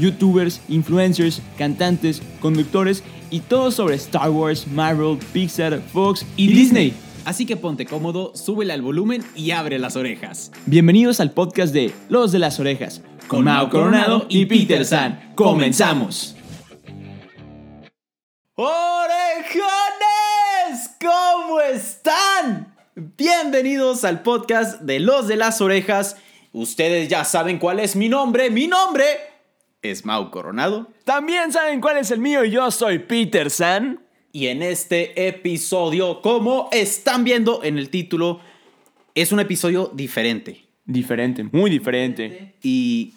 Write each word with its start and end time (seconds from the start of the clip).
youtubers, 0.00 0.60
influencers, 0.68 1.42
cantantes, 1.56 2.22
conductores 2.40 3.04
y 3.30 3.40
todo 3.40 3.70
sobre 3.70 3.94
Star 3.96 4.30
Wars, 4.30 4.66
Marvel, 4.66 5.18
Pixar, 5.32 5.80
Fox 5.92 6.26
y, 6.36 6.48
Disney. 6.48 6.94
Así 7.24 7.46
que 7.46 7.56
ponte 7.56 7.86
cómodo, 7.86 8.32
súbele 8.34 8.72
al 8.72 8.82
volumen 8.82 9.22
y 9.36 9.50
abre 9.50 9.78
las 9.78 9.96
orejas. 9.96 10.50
Bienvenidos 10.66 11.20
al 11.20 11.32
podcast 11.32 11.72
de 11.72 11.92
Los 12.08 12.32
de 12.32 12.38
las 12.38 12.58
Orejas, 12.58 13.02
con 13.28 13.44
Mao 13.44 13.68
Coronado 13.68 14.26
y 14.28 14.46
Peter 14.46 14.84
San. 14.84 15.32
¡Comenzamos! 15.34 16.34
¡Orejones! 18.54 19.60
¿Cómo 21.00 21.60
están? 21.60 22.74
Bienvenidos 22.94 24.04
al 24.04 24.22
podcast 24.22 24.80
de 24.80 24.98
Los 24.98 25.28
de 25.28 25.36
las 25.36 25.60
Orejas. 25.60 26.16
Ustedes 26.52 27.08
ya 27.08 27.24
saben 27.24 27.58
cuál 27.58 27.80
es 27.80 27.96
mi 27.96 28.08
nombre. 28.08 28.50
Mi 28.50 28.66
nombre 28.66 29.06
es 29.82 30.04
Mau 30.04 30.30
Coronado. 30.30 30.88
También 31.04 31.52
saben 31.52 31.80
cuál 31.80 31.98
es 31.98 32.10
el 32.10 32.20
mío 32.20 32.44
y 32.44 32.50
yo 32.50 32.70
soy 32.70 33.00
Peter 33.00 33.50
San. 33.50 34.00
Y 34.32 34.46
en 34.46 34.62
este 34.62 35.28
episodio, 35.28 36.22
como 36.22 36.68
están 36.70 37.24
viendo 37.24 37.64
en 37.64 37.78
el 37.78 37.90
título, 37.90 38.40
es 39.14 39.32
un 39.32 39.40
episodio 39.40 39.90
diferente. 39.92 40.66
Diferente, 40.84 41.42
muy 41.44 41.70
diferente. 41.70 42.54
Y 42.62 43.14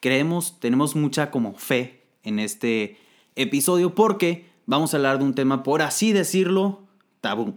creemos, 0.00 0.60
tenemos 0.60 0.94
mucha 0.96 1.30
como 1.30 1.54
fe 1.54 2.02
en 2.24 2.38
este 2.38 2.98
episodio 3.36 3.94
porque 3.94 4.46
vamos 4.66 4.92
a 4.92 4.98
hablar 4.98 5.18
de 5.18 5.24
un 5.24 5.34
tema, 5.34 5.62
por 5.62 5.80
así 5.80 6.12
decirlo, 6.12 6.86
tabú. 7.20 7.54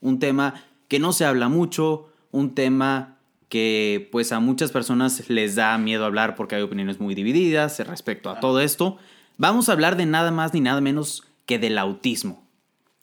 Un 0.00 0.18
tema 0.18 0.62
que 0.88 0.98
no 0.98 1.12
se 1.12 1.24
habla 1.24 1.48
mucho, 1.48 2.12
un 2.30 2.54
tema 2.54 3.13
que 3.48 4.08
pues 4.10 4.32
a 4.32 4.40
muchas 4.40 4.72
personas 4.72 5.28
les 5.28 5.54
da 5.54 5.76
miedo 5.78 6.04
hablar 6.04 6.34
porque 6.34 6.56
hay 6.56 6.62
opiniones 6.62 7.00
muy 7.00 7.14
divididas 7.14 7.78
respecto 7.80 8.30
a 8.30 8.40
todo 8.40 8.60
esto. 8.60 8.98
Vamos 9.36 9.68
a 9.68 9.72
hablar 9.72 9.96
de 9.96 10.06
nada 10.06 10.30
más 10.30 10.54
ni 10.54 10.60
nada 10.60 10.80
menos 10.80 11.24
que 11.46 11.58
del 11.58 11.78
autismo. 11.78 12.44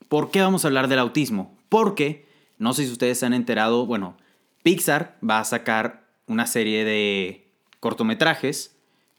¿Por 0.07 0.31
qué 0.31 0.41
vamos 0.41 0.63
a 0.63 0.67
hablar 0.67 0.87
del 0.87 0.99
autismo? 0.99 1.57
Porque, 1.69 2.27
no 2.57 2.73
sé 2.73 2.85
si 2.85 2.91
ustedes 2.91 3.19
se 3.19 3.25
han 3.25 3.33
enterado, 3.33 3.85
bueno, 3.85 4.17
Pixar 4.63 5.17
va 5.27 5.39
a 5.39 5.45
sacar 5.45 6.03
una 6.27 6.47
serie 6.47 6.83
de 6.85 7.47
cortometrajes 7.79 8.75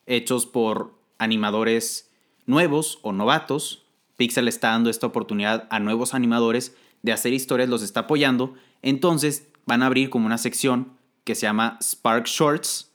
hechos 0.07 0.47
por 0.47 0.95
animadores 1.19 2.11
nuevos 2.47 2.99
o 3.03 3.13
novatos. 3.13 3.85
Pixar 4.17 4.45
le 4.45 4.51
está 4.51 4.69
dando 4.69 4.91
esta 4.91 5.07
oportunidad 5.07 5.67
a 5.71 5.81
nuevos 5.81 6.15
animadores 6.15 6.77
de 7.03 7.13
hacer 7.13 7.33
historias, 7.33 7.69
los 7.69 7.83
está 7.83 8.01
apoyando. 8.01 8.55
Entonces 8.83 9.49
van 9.67 9.83
a 9.83 9.87
abrir 9.87 10.11
como 10.11 10.27
una 10.27 10.39
sección 10.39 10.93
que 11.25 11.35
se 11.35 11.43
llama 11.43 11.79
Spark 11.83 12.27
Shorts, 12.27 12.91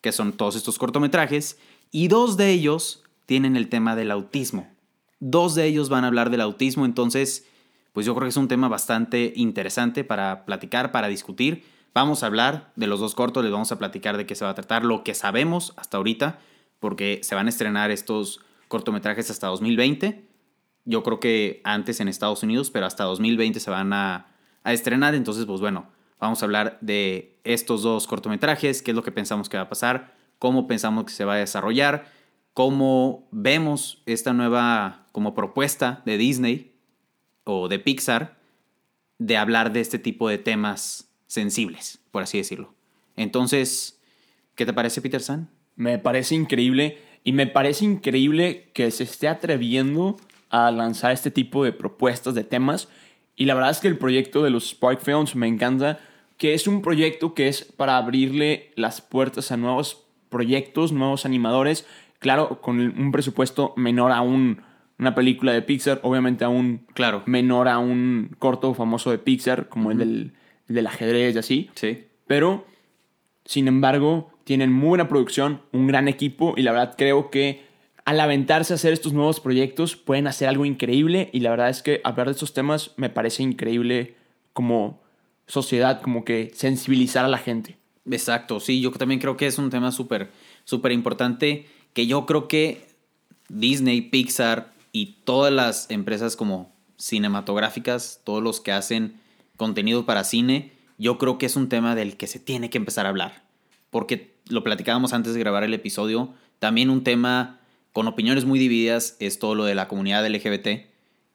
que 0.00 0.12
son 0.12 0.32
todos 0.32 0.56
estos 0.56 0.78
cortometrajes, 0.78 1.58
y 1.90 2.08
dos 2.08 2.36
de 2.36 2.50
ellos 2.50 3.02
tienen 3.26 3.56
el 3.56 3.68
tema 3.68 3.96
del 3.96 4.10
autismo. 4.10 4.70
Dos 5.20 5.54
de 5.54 5.64
ellos 5.66 5.88
van 5.88 6.04
a 6.04 6.08
hablar 6.08 6.30
del 6.30 6.40
autismo, 6.40 6.84
entonces, 6.84 7.46
pues 7.92 8.04
yo 8.04 8.14
creo 8.14 8.26
que 8.26 8.30
es 8.30 8.36
un 8.36 8.48
tema 8.48 8.68
bastante 8.68 9.32
interesante 9.36 10.04
para 10.04 10.44
platicar, 10.44 10.92
para 10.92 11.08
discutir. 11.08 11.64
Vamos 11.94 12.22
a 12.22 12.26
hablar 12.26 12.72
de 12.76 12.86
los 12.86 13.00
dos 13.00 13.14
cortos, 13.14 13.42
les 13.42 13.52
vamos 13.52 13.72
a 13.72 13.78
platicar 13.78 14.16
de 14.16 14.26
qué 14.26 14.34
se 14.34 14.44
va 14.44 14.50
a 14.50 14.54
tratar, 14.54 14.84
lo 14.84 15.04
que 15.04 15.14
sabemos 15.14 15.72
hasta 15.76 15.96
ahorita, 15.96 16.38
porque 16.80 17.20
se 17.22 17.34
van 17.34 17.46
a 17.46 17.50
estrenar 17.50 17.90
estos 17.90 18.40
cortometrajes 18.68 19.30
hasta 19.30 19.46
2020. 19.46 20.28
Yo 20.84 21.02
creo 21.02 21.20
que 21.20 21.62
antes 21.64 22.00
en 22.00 22.08
Estados 22.08 22.42
Unidos, 22.42 22.70
pero 22.70 22.84
hasta 22.84 23.04
2020 23.04 23.58
se 23.60 23.70
van 23.70 23.92
a, 23.92 24.26
a 24.64 24.72
estrenar, 24.72 25.14
entonces, 25.14 25.46
pues 25.46 25.60
bueno, 25.60 25.93
vamos 26.18 26.42
a 26.42 26.46
hablar 26.46 26.78
de 26.80 27.38
estos 27.44 27.82
dos 27.82 28.06
cortometrajes, 28.06 28.82
qué 28.82 28.90
es 28.90 28.94
lo 28.94 29.02
que 29.02 29.12
pensamos 29.12 29.48
que 29.48 29.56
va 29.56 29.64
a 29.64 29.68
pasar, 29.68 30.14
cómo 30.38 30.66
pensamos 30.66 31.04
que 31.04 31.12
se 31.12 31.24
va 31.24 31.34
a 31.34 31.38
desarrollar, 31.38 32.06
cómo 32.52 33.28
vemos 33.30 34.02
esta 34.06 34.32
nueva 34.32 35.06
como 35.12 35.34
propuesta 35.34 36.02
de 36.06 36.18
Disney 36.18 36.74
o 37.44 37.68
de 37.68 37.78
Pixar 37.78 38.36
de 39.18 39.36
hablar 39.36 39.72
de 39.72 39.80
este 39.80 39.98
tipo 39.98 40.28
de 40.28 40.38
temas 40.38 41.10
sensibles, 41.26 42.00
por 42.10 42.22
así 42.22 42.38
decirlo. 42.38 42.74
Entonces, 43.16 44.00
¿qué 44.54 44.66
te 44.66 44.72
parece, 44.72 45.00
Peter 45.00 45.22
San? 45.22 45.50
Me 45.76 45.98
parece 45.98 46.34
increíble 46.34 46.98
y 47.22 47.32
me 47.32 47.46
parece 47.46 47.84
increíble 47.84 48.70
que 48.74 48.90
se 48.90 49.04
esté 49.04 49.28
atreviendo 49.28 50.16
a 50.50 50.70
lanzar 50.70 51.12
este 51.12 51.30
tipo 51.30 51.64
de 51.64 51.72
propuestas 51.72 52.34
de 52.34 52.44
temas. 52.44 52.88
Y 53.36 53.46
la 53.46 53.54
verdad 53.54 53.70
es 53.70 53.80
que 53.80 53.88
el 53.88 53.98
proyecto 53.98 54.42
de 54.42 54.50
los 54.50 54.70
Spark 54.70 55.00
Films 55.00 55.34
me 55.36 55.46
encanta, 55.48 55.98
que 56.36 56.54
es 56.54 56.66
un 56.66 56.82
proyecto 56.82 57.34
que 57.34 57.48
es 57.48 57.64
para 57.64 57.96
abrirle 57.96 58.72
las 58.76 59.00
puertas 59.00 59.50
a 59.52 59.56
nuevos 59.56 60.04
proyectos, 60.28 60.92
nuevos 60.92 61.24
animadores, 61.26 61.86
claro, 62.18 62.60
con 62.60 62.80
un 62.80 63.12
presupuesto 63.12 63.72
menor 63.76 64.12
a 64.12 64.20
un, 64.20 64.62
una 64.98 65.14
película 65.14 65.52
de 65.52 65.62
Pixar, 65.62 66.00
obviamente 66.02 66.44
aún 66.44 66.86
Claro. 66.94 67.22
menor 67.26 67.68
a 67.68 67.78
un 67.78 68.34
corto 68.38 68.74
famoso 68.74 69.10
de 69.10 69.18
Pixar, 69.18 69.68
como 69.68 69.90
el, 69.90 69.98
del, 69.98 70.32
el 70.68 70.74
del 70.74 70.86
ajedrez 70.86 71.34
y 71.34 71.38
así. 71.38 71.70
Sí. 71.74 72.04
Pero, 72.26 72.66
sin 73.44 73.68
embargo, 73.68 74.30
tienen 74.44 74.72
muy 74.72 74.88
buena 74.90 75.08
producción, 75.08 75.60
un 75.72 75.86
gran 75.86 76.08
equipo 76.08 76.54
y 76.56 76.62
la 76.62 76.72
verdad 76.72 76.94
creo 76.96 77.30
que 77.30 77.64
al 78.04 78.20
aventarse 78.20 78.72
a 78.72 78.76
hacer 78.76 78.92
estos 78.92 79.12
nuevos 79.12 79.40
proyectos 79.40 79.96
pueden 79.96 80.26
hacer 80.26 80.48
algo 80.48 80.64
increíble 80.64 81.30
y 81.32 81.40
la 81.40 81.50
verdad 81.50 81.70
es 81.70 81.82
que 81.82 82.00
hablar 82.04 82.26
de 82.26 82.32
estos 82.32 82.52
temas 82.52 82.92
me 82.96 83.08
parece 83.08 83.42
increíble 83.42 84.16
como 84.52 85.00
sociedad, 85.46 86.02
como 86.02 86.24
que 86.24 86.52
sensibilizar 86.54 87.24
a 87.24 87.28
la 87.28 87.38
gente. 87.38 87.78
Exacto, 88.10 88.60
sí, 88.60 88.80
yo 88.80 88.90
también 88.92 89.20
creo 89.20 89.36
que 89.36 89.46
es 89.46 89.58
un 89.58 89.70
tema 89.70 89.90
súper, 89.90 90.30
súper 90.64 90.92
importante 90.92 91.66
que 91.94 92.06
yo 92.06 92.26
creo 92.26 92.48
que 92.48 92.86
Disney, 93.48 94.02
Pixar 94.02 94.72
y 94.92 95.16
todas 95.24 95.52
las 95.52 95.90
empresas 95.90 96.36
como 96.36 96.72
cinematográficas, 96.98 98.20
todos 98.24 98.42
los 98.42 98.60
que 98.60 98.72
hacen 98.72 99.20
contenido 99.56 100.04
para 100.04 100.24
cine, 100.24 100.72
yo 100.98 101.18
creo 101.18 101.38
que 101.38 101.46
es 101.46 101.56
un 101.56 101.68
tema 101.68 101.94
del 101.94 102.16
que 102.16 102.26
se 102.26 102.38
tiene 102.38 102.70
que 102.70 102.78
empezar 102.78 103.06
a 103.06 103.08
hablar. 103.08 103.42
Porque 103.90 104.34
lo 104.48 104.62
platicábamos 104.62 105.12
antes 105.12 105.34
de 105.34 105.40
grabar 105.40 105.64
el 105.64 105.74
episodio, 105.74 106.34
también 106.58 106.90
un 106.90 107.04
tema 107.04 107.60
con 107.94 108.06
opiniones 108.08 108.44
muy 108.44 108.58
divididas 108.58 109.16
es 109.20 109.38
todo 109.38 109.54
lo 109.54 109.64
de 109.64 109.74
la 109.74 109.88
comunidad 109.88 110.26
LGBT, 110.28 110.68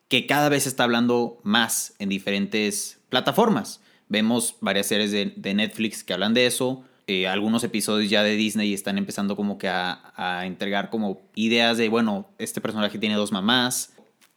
que 0.07 0.27
cada 0.27 0.49
vez 0.49 0.67
está 0.67 0.83
hablando 0.83 1.39
más 1.41 1.95
en 1.97 2.09
diferentes 2.09 2.99
plataformas. 3.09 3.81
Vemos 4.09 4.55
varias 4.61 4.85
series 4.85 5.11
de, 5.11 5.33
de 5.35 5.53
Netflix 5.55 6.03
que 6.03 6.13
hablan 6.13 6.35
de 6.35 6.45
eso, 6.45 6.83
eh, 7.07 7.27
algunos 7.27 7.63
episodios 7.63 8.09
ya 8.11 8.21
de 8.21 8.35
Disney 8.35 8.71
están 8.73 8.99
empezando 8.99 9.35
como 9.35 9.57
que 9.57 9.67
a, 9.67 10.13
a 10.15 10.45
entregar 10.45 10.91
como 10.91 11.21
ideas 11.33 11.77
de, 11.77 11.89
bueno, 11.89 12.27
este 12.37 12.61
personaje 12.61 12.99
tiene 12.99 13.15
dos 13.15 13.31
mamás. 13.31 13.93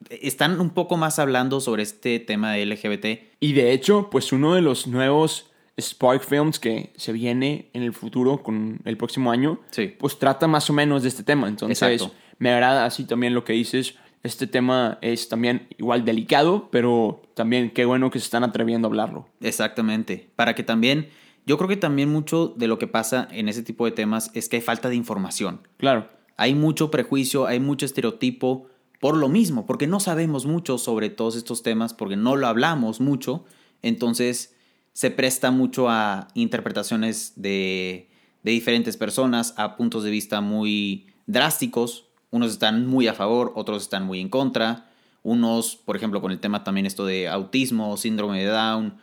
Están 0.09 0.59
un 0.59 0.71
poco 0.71 0.97
más 0.97 1.19
hablando 1.19 1.61
sobre 1.61 1.83
este 1.83 2.19
tema 2.19 2.53
de 2.53 2.65
LGBT. 2.65 3.35
Y 3.41 3.53
de 3.53 3.73
hecho, 3.73 4.09
pues 4.11 4.33
uno 4.33 4.55
de 4.55 4.63
los 4.63 4.87
nuevos 4.87 5.51
Spark 5.81 6.23
Films 6.25 6.59
que 6.59 6.93
se 6.97 7.13
viene 7.13 7.69
en 7.73 7.83
el 7.83 7.93
futuro 7.93 8.43
con 8.43 8.81
el 8.85 8.97
próximo 8.97 9.31
año, 9.31 9.61
Sí. 9.71 9.95
pues 9.99 10.19
trata 10.19 10.47
más 10.47 10.69
o 10.71 10.73
menos 10.73 11.03
de 11.03 11.09
este 11.09 11.23
tema. 11.23 11.49
Entonces, 11.49 11.81
Exacto. 11.83 12.15
Me 12.39 12.51
agrada 12.51 12.85
así 12.85 13.05
también 13.05 13.35
lo 13.35 13.45
que 13.45 13.53
dices. 13.53 13.95
Este 14.23 14.47
tema 14.47 14.99
es 15.03 15.29
también 15.29 15.69
igual 15.79 16.05
delicado, 16.05 16.69
pero 16.71 17.23
también 17.35 17.71
qué 17.71 17.85
bueno 17.85 18.11
que 18.11 18.21
se 18.21 18.25
están 18.25 18.45
atreviendo 18.45 18.87
a 18.87 18.91
hablarlo. 18.91 19.29
Exactamente. 19.41 20.31
Para 20.37 20.55
que 20.55 20.63
también, 20.63 21.09
yo 21.45 21.59
creo 21.59 21.69
que 21.69 21.77
también 21.77 22.09
mucho 22.09 22.55
de 22.57 22.69
lo 22.69 22.79
que 22.79 22.87
pasa 22.87 23.27
en 23.33 23.49
ese 23.49 23.63
tipo 23.63 23.85
de 23.85 23.91
temas 23.91 24.31
es 24.35 24.49
que 24.49 24.57
hay 24.57 24.63
falta 24.63 24.89
de 24.89 24.95
información. 24.95 25.67
Claro, 25.77 26.09
Hay 26.37 26.55
mucho 26.55 26.91
prejuicio, 26.91 27.47
hay 27.47 27.61
mucho 27.61 27.85
estereotipo 27.85 28.67
por 29.01 29.17
lo 29.17 29.29
mismo, 29.29 29.67
porque 29.67 29.89
no 29.89 29.99
sabemos 29.99 30.47
mucho 30.47 30.79
sobre 30.79 31.11
todos 31.11 31.35
estos 31.35 31.65
temas, 31.65 31.93
porque 31.93 32.15
no 32.15 32.37
lo 32.37 32.47
hablamos 32.47 33.01
mucho, 33.01 33.45
entonces 33.83 34.55
se 34.93 35.11
presta 35.11 35.51
mucho 35.51 35.89
a 35.89 36.29
interpretaciones 36.35 37.33
de, 37.35 38.09
de 38.45 38.51
diferentes 38.53 38.97
personas, 38.97 39.55
a 39.57 39.77
puntos 39.77 40.05
de 40.05 40.11
vista 40.11 40.41
muy 40.41 41.09
drásticos, 41.27 42.12
unos 42.33 42.51
están 42.51 42.87
muy 42.87 43.07
a 43.07 43.15
favor, 43.15 43.53
otros 43.55 43.83
están 43.83 44.05
muy 44.05 44.19
en 44.19 44.29
contra, 44.29 44.87
unos, 45.23 45.77
por 45.77 45.95
ejemplo, 45.95 46.21
con 46.21 46.33
el 46.33 46.41
tema 46.41 46.65
también 46.65 46.87
esto 46.87 47.07
de 47.07 47.29
autismo, 47.29 47.97
síndrome 47.97 48.41
de 48.41 48.47
Down, 48.47 48.95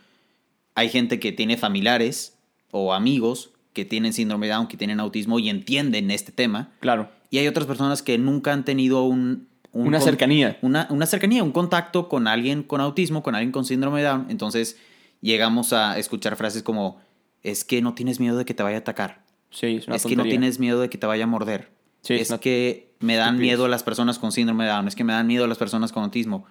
hay 0.75 0.89
gente 0.89 1.19
que 1.19 1.31
tiene 1.31 1.55
familiares 1.55 2.37
o 2.71 2.93
amigos 2.93 3.51
que 3.73 3.85
tienen 3.85 4.11
síndrome 4.13 4.47
de 4.47 4.53
Down, 4.53 4.67
que 4.67 4.77
tienen 4.77 4.99
autismo 4.99 5.39
y 5.39 5.47
entienden 5.47 6.11
este 6.11 6.31
tema. 6.31 6.71
claro. 6.81 7.09
y 7.29 7.37
hay 7.37 7.47
otras 7.47 7.67
personas 7.67 8.01
que 8.01 8.17
nunca 8.17 8.51
han 8.51 8.65
tenido 8.65 9.03
un... 9.03 9.47
un 9.71 9.87
Una 9.87 10.01
cercanía. 10.01 10.57
Una, 10.61 10.87
una 10.89 11.05
cercanía, 11.05 11.43
un 11.43 11.51
contacto 11.51 12.09
con 12.09 12.27
alguien 12.27 12.63
con 12.63 12.81
autismo, 12.81 13.23
con 13.23 13.35
alguien 13.35 13.51
con 13.51 13.63
síndrome 13.63 14.01
de 14.01 14.07
Down. 14.07 14.25
Entonces 14.29 14.77
llegamos 15.21 15.71
a 15.71 15.97
escuchar 15.99 16.35
frases 16.35 16.63
como, 16.63 16.99
es 17.43 17.63
que 17.63 17.81
no 17.81 17.93
tienes 17.93 18.19
miedo 18.19 18.37
de 18.37 18.45
que 18.45 18.53
te 18.53 18.63
vaya 18.63 18.77
a 18.77 18.79
atacar. 18.81 19.23
Sí, 19.51 19.77
es 19.77 19.87
una 19.87 19.95
es 19.95 20.05
que 20.05 20.15
no 20.15 20.23
tienes 20.23 20.59
miedo 20.59 20.81
de 20.81 20.89
que 20.89 20.97
te 20.97 21.07
vaya 21.07 21.23
a 21.23 21.27
morder. 21.27 21.69
Sí, 22.01 22.15
es 22.15 22.29
una 22.29 22.39
que 22.39 22.89
me 22.99 23.15
dan 23.15 23.37
miedo 23.37 23.67
las 23.67 23.83
personas 23.83 24.19
con 24.19 24.31
síndrome 24.31 24.65
de 24.65 24.71
Down. 24.71 24.87
Es 24.87 24.95
que 24.95 25.03
me 25.03 25.13
dan 25.13 25.27
miedo 25.27 25.47
las 25.47 25.57
personas 25.57 25.91
con 25.91 26.03
autismo. 26.03 26.45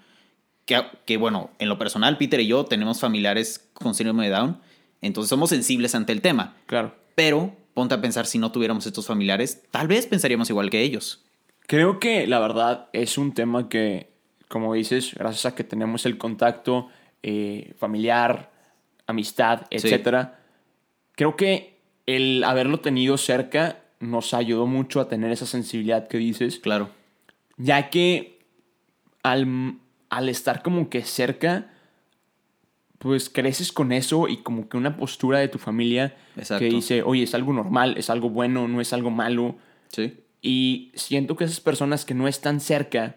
Que, 0.66 0.82
que 1.06 1.16
bueno, 1.16 1.50
en 1.58 1.68
lo 1.68 1.78
personal, 1.78 2.18
Peter 2.18 2.40
y 2.40 2.46
yo 2.46 2.64
tenemos 2.64 3.00
familiares 3.00 3.68
con 3.72 3.94
síndrome 3.94 4.24
de 4.24 4.30
Down. 4.34 4.60
Entonces 5.00 5.30
somos 5.30 5.50
sensibles 5.50 5.94
ante 5.94 6.12
el 6.12 6.20
tema. 6.20 6.56
Claro. 6.66 6.94
Pero 7.14 7.54
ponte 7.74 7.94
a 7.94 8.00
pensar, 8.00 8.26
si 8.26 8.38
no 8.38 8.50
tuviéramos 8.52 8.86
estos 8.86 9.06
familiares, 9.06 9.62
tal 9.70 9.88
vez 9.88 10.06
pensaríamos 10.06 10.50
igual 10.50 10.68
que 10.70 10.82
ellos. 10.82 11.24
Creo 11.66 12.00
que 12.00 12.26
la 12.26 12.38
verdad 12.40 12.88
es 12.92 13.18
un 13.18 13.32
tema 13.34 13.68
que, 13.68 14.10
como 14.48 14.74
dices, 14.74 15.14
gracias 15.14 15.46
a 15.46 15.54
que 15.54 15.64
tenemos 15.64 16.04
el 16.06 16.18
contacto 16.18 16.88
eh, 17.22 17.74
familiar, 17.78 18.50
amistad, 19.06 19.60
Sí. 19.70 19.76
etcétera, 19.76 20.40
creo 21.12 21.36
que 21.36 21.78
el 22.06 22.42
haberlo 22.44 22.80
tenido 22.80 23.16
cerca 23.18 23.78
nos 24.00 24.34
ayudó 24.34 24.66
mucho 24.66 25.00
a 25.00 25.08
tener 25.08 25.32
esa 25.32 25.46
sensibilidad 25.46 26.08
que 26.08 26.18
dices, 26.18 26.58
Claro. 26.58 26.90
ya 27.56 27.90
que 27.90 28.38
al, 29.22 29.78
al 30.10 30.28
estar 30.28 30.62
como 30.62 30.88
que 30.88 31.02
cerca, 31.02 31.70
pues 32.98 33.28
creces 33.30 33.72
con 33.72 33.92
eso 33.92 34.26
y 34.28 34.38
como 34.38 34.68
que 34.68 34.76
una 34.76 34.96
postura 34.96 35.38
de 35.38 35.48
tu 35.48 35.58
familia 35.58 36.16
Exacto. 36.36 36.60
que 36.64 36.70
dice, 36.70 37.02
oye, 37.02 37.22
es 37.24 37.34
algo 37.34 37.52
normal, 37.52 37.94
es 37.96 38.10
algo 38.10 38.28
bueno, 38.30 38.66
no 38.68 38.80
es 38.80 38.92
algo 38.92 39.10
malo. 39.10 39.56
Sí. 39.88 40.14
Y 40.42 40.92
siento 40.94 41.36
que 41.36 41.44
esas 41.44 41.60
personas 41.60 42.04
que 42.04 42.14
no 42.14 42.26
están 42.28 42.60
cerca 42.60 43.16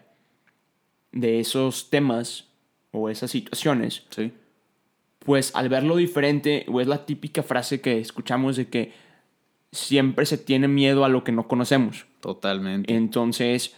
de 1.12 1.40
esos 1.40 1.90
temas 1.90 2.46
o 2.92 3.08
esas 3.10 3.30
situaciones, 3.30 4.04
Sí. 4.10 4.32
pues 5.20 5.54
al 5.54 5.68
verlo 5.68 5.96
diferente, 5.96 6.64
o 6.68 6.80
es 6.80 6.86
la 6.86 7.04
típica 7.06 7.42
frase 7.42 7.80
que 7.80 7.98
escuchamos 7.98 8.56
de 8.56 8.68
que 8.68 8.92
siempre 9.72 10.26
se 10.26 10.38
tiene 10.38 10.68
miedo 10.68 11.04
a 11.04 11.08
lo 11.08 11.24
que 11.24 11.32
no 11.32 11.48
conocemos. 11.48 12.06
Totalmente. 12.20 12.94
Entonces, 12.94 13.74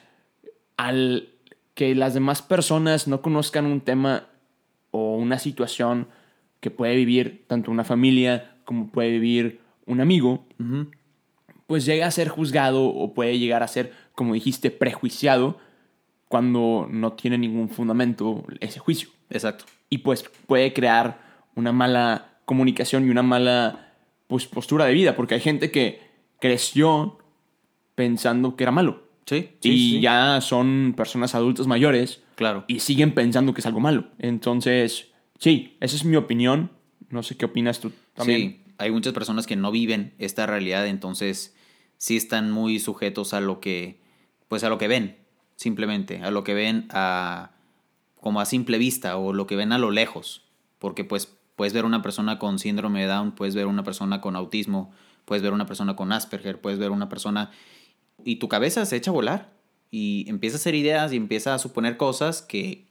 al 0.76 1.30
que 1.74 1.94
las 1.94 2.14
demás 2.14 2.42
personas 2.42 3.08
no 3.08 3.22
conozcan 3.22 3.66
un 3.66 3.80
tema 3.80 4.26
o 4.90 5.16
una 5.16 5.38
situación 5.38 6.08
que 6.60 6.70
puede 6.70 6.96
vivir 6.96 7.44
tanto 7.46 7.70
una 7.70 7.84
familia 7.84 8.56
como 8.64 8.88
puede 8.88 9.10
vivir 9.10 9.60
un 9.86 10.00
amigo, 10.00 10.46
pues 11.66 11.84
llega 11.84 12.06
a 12.06 12.10
ser 12.10 12.28
juzgado 12.28 12.84
o 12.86 13.12
puede 13.12 13.38
llegar 13.38 13.62
a 13.62 13.68
ser, 13.68 13.92
como 14.14 14.34
dijiste, 14.34 14.70
prejuiciado 14.70 15.58
cuando 16.28 16.88
no 16.90 17.12
tiene 17.12 17.38
ningún 17.38 17.68
fundamento 17.68 18.44
ese 18.60 18.78
juicio. 18.78 19.10
Exacto. 19.30 19.66
Y 19.90 19.98
pues 19.98 20.24
puede 20.46 20.72
crear 20.72 21.20
una 21.54 21.72
mala 21.72 22.38
comunicación 22.46 23.06
y 23.06 23.10
una 23.10 23.22
mala 23.22 23.83
pues, 24.34 24.48
postura 24.48 24.86
de 24.86 24.94
vida, 24.94 25.14
porque 25.14 25.34
hay 25.34 25.40
gente 25.40 25.70
que 25.70 26.00
creció 26.40 27.18
pensando 27.94 28.56
que 28.56 28.64
era 28.64 28.72
malo. 28.72 29.04
Sí. 29.26 29.36
y 29.62 29.68
sí, 29.68 29.78
sí. 29.78 30.00
ya 30.00 30.40
son 30.40 30.92
personas 30.96 31.34
adultas 31.36 31.66
mayores 31.68 32.20
Claro. 32.34 32.64
y 32.66 32.80
siguen 32.80 33.14
pensando 33.14 33.54
que 33.54 33.60
es 33.60 33.66
algo 33.66 33.78
malo. 33.78 34.08
Entonces, 34.18 35.12
sí, 35.38 35.76
esa 35.80 35.94
es 35.94 36.04
mi 36.04 36.16
opinión. 36.16 36.72
No 37.10 37.22
sé 37.22 37.36
qué 37.36 37.44
opinas 37.44 37.78
tú 37.78 37.92
también. 38.14 38.40
Sí, 38.40 38.60
hay 38.78 38.90
muchas 38.90 39.12
personas 39.12 39.46
que 39.46 39.54
no 39.54 39.70
viven 39.70 40.14
esta 40.18 40.46
realidad, 40.46 40.88
entonces 40.88 41.54
sí 41.96 42.16
están 42.16 42.50
muy 42.50 42.80
sujetos 42.80 43.34
a 43.34 43.40
lo 43.40 43.60
que, 43.60 44.00
pues 44.48 44.64
a 44.64 44.68
lo 44.68 44.76
que 44.78 44.88
ven, 44.88 45.16
simplemente, 45.54 46.22
a 46.22 46.32
lo 46.32 46.42
que 46.42 46.54
ven 46.54 46.88
a, 46.90 47.52
como 48.20 48.40
a 48.40 48.46
simple 48.46 48.78
vista 48.78 49.16
o 49.16 49.32
lo 49.32 49.46
que 49.46 49.54
ven 49.54 49.70
a 49.70 49.78
lo 49.78 49.92
lejos, 49.92 50.42
porque 50.80 51.04
pues 51.04 51.34
puedes 51.56 51.72
ver 51.72 51.84
una 51.84 52.02
persona 52.02 52.38
con 52.38 52.58
síndrome 52.58 53.02
de 53.02 53.06
Down, 53.06 53.32
puedes 53.32 53.54
ver 53.54 53.66
una 53.66 53.84
persona 53.84 54.20
con 54.20 54.36
autismo, 54.36 54.92
puedes 55.24 55.42
ver 55.42 55.52
una 55.52 55.66
persona 55.66 55.96
con 55.96 56.12
Asperger, 56.12 56.60
puedes 56.60 56.78
ver 56.78 56.90
una 56.90 57.08
persona 57.08 57.50
y 58.24 58.36
tu 58.36 58.48
cabeza 58.48 58.84
se 58.86 58.96
echa 58.96 59.10
a 59.10 59.14
volar 59.14 59.52
y 59.90 60.24
empieza 60.28 60.56
a 60.56 60.58
hacer 60.58 60.74
ideas 60.74 61.12
y 61.12 61.16
empieza 61.16 61.54
a 61.54 61.58
suponer 61.58 61.96
cosas 61.96 62.42
que 62.42 62.86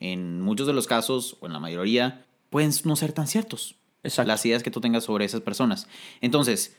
en 0.00 0.40
muchos 0.40 0.66
de 0.66 0.72
los 0.72 0.86
casos, 0.86 1.36
o 1.40 1.46
en 1.46 1.52
la 1.52 1.60
mayoría, 1.60 2.24
pueden 2.50 2.70
no 2.84 2.96
ser 2.96 3.12
tan 3.12 3.26
ciertos. 3.26 3.76
Exacto. 4.02 4.28
Las 4.28 4.44
ideas 4.46 4.62
que 4.62 4.70
tú 4.70 4.80
tengas 4.80 5.04
sobre 5.04 5.24
esas 5.24 5.40
personas. 5.40 5.88
Entonces, 6.20 6.76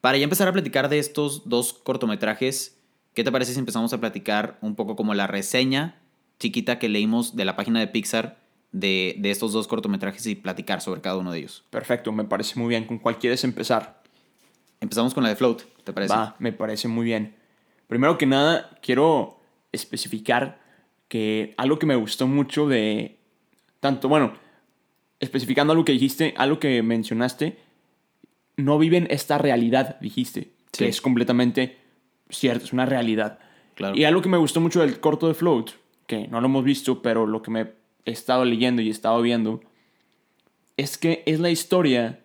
para 0.00 0.18
ya 0.18 0.24
empezar 0.24 0.48
a 0.48 0.52
platicar 0.52 0.88
de 0.88 0.98
estos 0.98 1.48
dos 1.48 1.72
cortometrajes, 1.72 2.78
¿qué 3.14 3.24
te 3.24 3.32
parece 3.32 3.52
si 3.52 3.58
empezamos 3.58 3.92
a 3.92 4.00
platicar 4.00 4.58
un 4.60 4.74
poco 4.74 4.96
como 4.96 5.14
la 5.14 5.26
reseña 5.26 6.00
chiquita 6.38 6.78
que 6.78 6.88
leímos 6.88 7.36
de 7.36 7.44
la 7.44 7.56
página 7.56 7.80
de 7.80 7.88
Pixar 7.88 8.38
de, 8.72 9.16
de 9.18 9.30
estos 9.30 9.52
dos 9.52 9.66
cortometrajes 9.68 10.26
y 10.26 10.34
platicar 10.34 10.80
sobre 10.80 11.00
cada 11.00 11.16
uno 11.18 11.32
de 11.32 11.38
ellos? 11.40 11.64
Perfecto, 11.70 12.12
me 12.12 12.24
parece 12.24 12.58
muy 12.58 12.68
bien. 12.68 12.84
¿Con 12.84 12.98
cuál 12.98 13.18
quieres 13.18 13.44
empezar? 13.44 14.02
Empezamos 14.80 15.14
con 15.14 15.22
la 15.24 15.30
de 15.30 15.36
Float, 15.36 15.62
¿te 15.84 15.92
parece? 15.92 16.14
Va, 16.14 16.36
me 16.38 16.52
parece 16.52 16.86
muy 16.88 17.04
bien. 17.04 17.34
Primero 17.88 18.18
que 18.18 18.26
nada, 18.26 18.78
quiero 18.82 19.40
especificar 19.72 20.60
que 21.08 21.54
algo 21.56 21.78
que 21.78 21.86
me 21.86 21.96
gustó 21.96 22.26
mucho 22.26 22.68
de 22.68 23.16
tanto, 23.80 24.08
bueno, 24.08 24.34
especificando 25.20 25.72
algo 25.72 25.84
que 25.84 25.92
dijiste, 25.92 26.34
algo 26.36 26.60
que 26.60 26.82
mencionaste, 26.82 27.58
no 28.56 28.78
viven 28.78 29.06
esta 29.10 29.38
realidad, 29.38 29.98
dijiste, 30.00 30.52
Sí. 30.72 30.84
que 30.84 30.88
es 30.88 31.00
completamente 31.00 31.78
cierto, 32.28 32.64
es 32.66 32.72
una 32.72 32.84
realidad. 32.86 33.38
Claro. 33.74 33.96
Y 33.96 34.04
algo 34.04 34.20
que 34.20 34.28
me 34.28 34.36
gustó 34.36 34.60
mucho 34.60 34.80
del 34.80 35.00
corto 35.00 35.28
de 35.28 35.34
Float, 35.34 35.70
que 36.06 36.28
no 36.28 36.40
lo 36.40 36.46
hemos 36.46 36.64
visto, 36.64 37.00
pero 37.00 37.26
lo 37.26 37.40
que 37.42 37.50
me 37.50 37.66
he 38.08 38.12
estado 38.12 38.44
leyendo 38.44 38.82
y 38.82 38.88
he 38.88 38.90
estado 38.90 39.20
viendo, 39.22 39.60
es 40.76 40.98
que 40.98 41.22
es 41.26 41.40
la 41.40 41.50
historia 41.50 42.20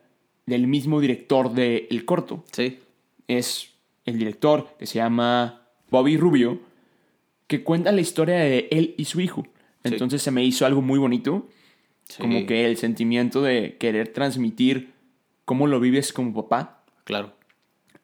del 0.45 0.67
mismo 0.67 0.99
director 0.99 1.53
del 1.53 2.05
corto 2.05 2.43
Sí, 2.51 2.79
es 3.27 3.69
el 4.05 4.17
director 4.17 4.75
que 4.77 4.85
se 4.85 4.95
llama 4.95 5.61
Bobby 5.89 6.17
Rubio, 6.17 6.59
que 7.47 7.63
cuenta 7.63 7.91
la 7.91 8.01
historia 8.01 8.35
de 8.35 8.67
él 8.71 8.95
y 8.97 9.05
su 9.05 9.21
hijo. 9.21 9.43
Sí. 9.83 9.91
Entonces 9.91 10.21
se 10.21 10.31
me 10.31 10.43
hizo 10.43 10.65
algo 10.65 10.81
muy 10.81 10.99
bonito, 10.99 11.47
sí, 12.05 12.21
como 12.21 12.45
que 12.45 12.65
el 12.65 12.77
sentimiento 12.77 13.41
de 13.41 13.77
querer 13.77 14.09
transmitir 14.09 14.93
cómo 15.45 15.67
lo 15.67 15.79
vives 15.79 16.13
como 16.13 16.33
papá. 16.33 16.83
Claro. 17.03 17.33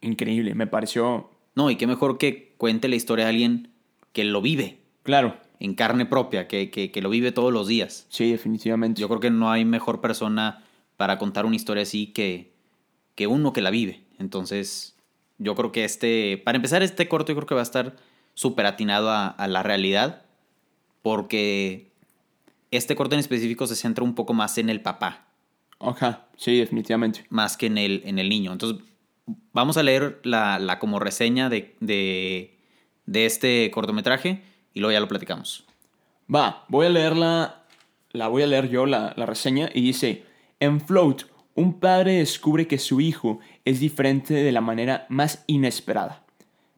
Increíble, 0.02 0.56
me 0.56 0.68
pareció, 0.68 1.30
No, 1.56 1.70
y 1.70 1.76
qué 1.76 1.88
mejor 1.88 2.18
que 2.18 2.54
cuente 2.58 2.88
la 2.88 2.96
historia 2.96 3.26
de 3.26 3.32
alguien 3.32 3.70
que 4.14 4.24
lo 4.24 4.42
vive 4.42 4.80
claro, 5.10 5.38
en 5.60 5.76
carne 5.76 6.06
propia, 6.06 6.48
que, 6.48 6.70
que, 6.72 6.92
que 6.92 7.02
lo 7.02 7.10
vive 7.10 7.32
todos 7.32 7.52
los 7.52 7.68
días. 7.68 8.06
sí, 8.10 8.32
definitivamente. 8.32 9.02
Yo 9.02 9.08
creo 9.10 9.20
que 9.20 9.30
no 9.32 9.52
hay 9.52 9.66
mejor 9.66 10.00
persona 10.02 10.64
para 10.98 11.18
contar 11.18 11.46
una 11.46 11.56
historia 11.56 11.84
así 11.84 12.08
que, 12.08 12.54
que 13.16 13.28
uno 13.28 13.54
que 13.54 13.62
la 13.62 13.70
vive. 13.70 14.04
Entonces, 14.20 14.96
yo 15.38 15.56
creo 15.56 15.72
que 15.72 15.84
este, 15.86 16.38
para 16.44 16.56
empezar 16.58 16.82
este 16.84 17.08
corto, 17.08 17.32
yo 17.32 17.36
creo 17.38 17.48
que 17.48 17.56
va 17.56 17.62
a 17.62 17.64
estar 17.64 17.96
súper 18.34 18.66
atinado 18.66 19.10
a, 19.10 19.28
a 19.28 19.48
la 19.48 19.64
realidad, 19.64 20.24
porque 21.02 21.92
este 22.72 22.96
corto 22.96 23.16
en 23.16 23.20
específico 23.20 23.68
se 23.68 23.76
centra 23.76 24.04
un 24.04 24.16
poco 24.16 24.34
más 24.34 24.58
en 24.58 24.70
el 24.70 24.82
papá, 24.82 25.26
Ajá, 25.80 26.28
sí, 26.38 26.58
definitivamente. 26.58 27.26
más 27.30 27.56
que 27.58 27.66
en 27.68 27.78
el, 27.78 28.02
en 28.06 28.20
el 28.20 28.30
niño. 28.30 28.52
Entonces, 28.52 28.84
vamos 29.54 29.78
a 29.78 29.84
leer 29.84 30.20
la, 30.24 30.60
la 30.60 30.78
como 30.80 31.00
reseña 31.00 31.50
de, 31.50 31.76
de, 31.80 32.58
de 33.06 33.26
este 33.26 33.72
cortometraje 33.72 34.44
y 34.74 34.80
luego 34.80 34.94
ya 34.94 35.00
lo 35.00 35.08
platicamos. 35.08 35.66
Va, 36.34 36.66
voy 36.68 36.86
a 36.86 36.90
leerla, 36.90 37.64
la 38.12 38.28
voy 38.28 38.44
a 38.44 38.48
leer 38.48 38.70
yo, 38.70 38.86
la, 38.86 39.14
la 39.16 39.26
reseña, 39.26 39.70
y 39.74 39.82
dice, 39.82 40.24
en 40.60 40.82
Float, 40.82 41.24
un 41.56 41.80
padre 41.80 42.20
descubre 42.20 42.68
que 42.68 42.78
su 42.78 43.02
hijo 43.02 43.40
es 43.66 43.80
diferente 43.80 44.34
de 44.34 44.52
la 44.52 44.62
manera 44.62 45.06
más 45.10 45.44
inesperada. 45.48 46.24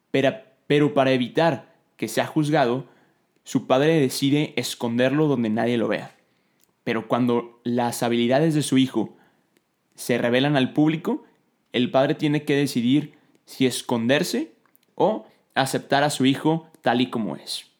Pero, 0.10 0.36
pero 0.68 0.94
para 0.94 1.12
evitar 1.12 1.74
que 1.98 2.08
sea 2.08 2.26
juzgado, 2.26 2.86
su 3.44 3.68
padre 3.68 4.00
decide 4.00 4.54
esconderlo 4.56 5.28
donde 5.28 5.50
nadie 5.50 5.78
lo 5.78 5.88
vea. 5.88 6.16
Pero 6.84 7.08
cuando 7.08 7.60
las 7.64 8.04
habilidades 8.04 8.56
de 8.56 8.64
su 8.64 8.78
hijo 8.78 9.16
se 9.96 10.18
revelan 10.18 10.58
al 10.58 10.74
público, 10.74 11.24
el 11.74 11.92
padre 11.92 12.16
tiene 12.16 12.44
que 12.44 12.56
decidir 12.56 13.14
si 13.46 13.66
esconderse 13.66 14.52
o 14.96 15.28
aceptar 15.54 16.04
a 16.04 16.10
su 16.10 16.26
hijo 16.26 16.68
tal 16.82 17.02
y 17.02 17.10
como 17.10 17.36
es. 17.36 17.71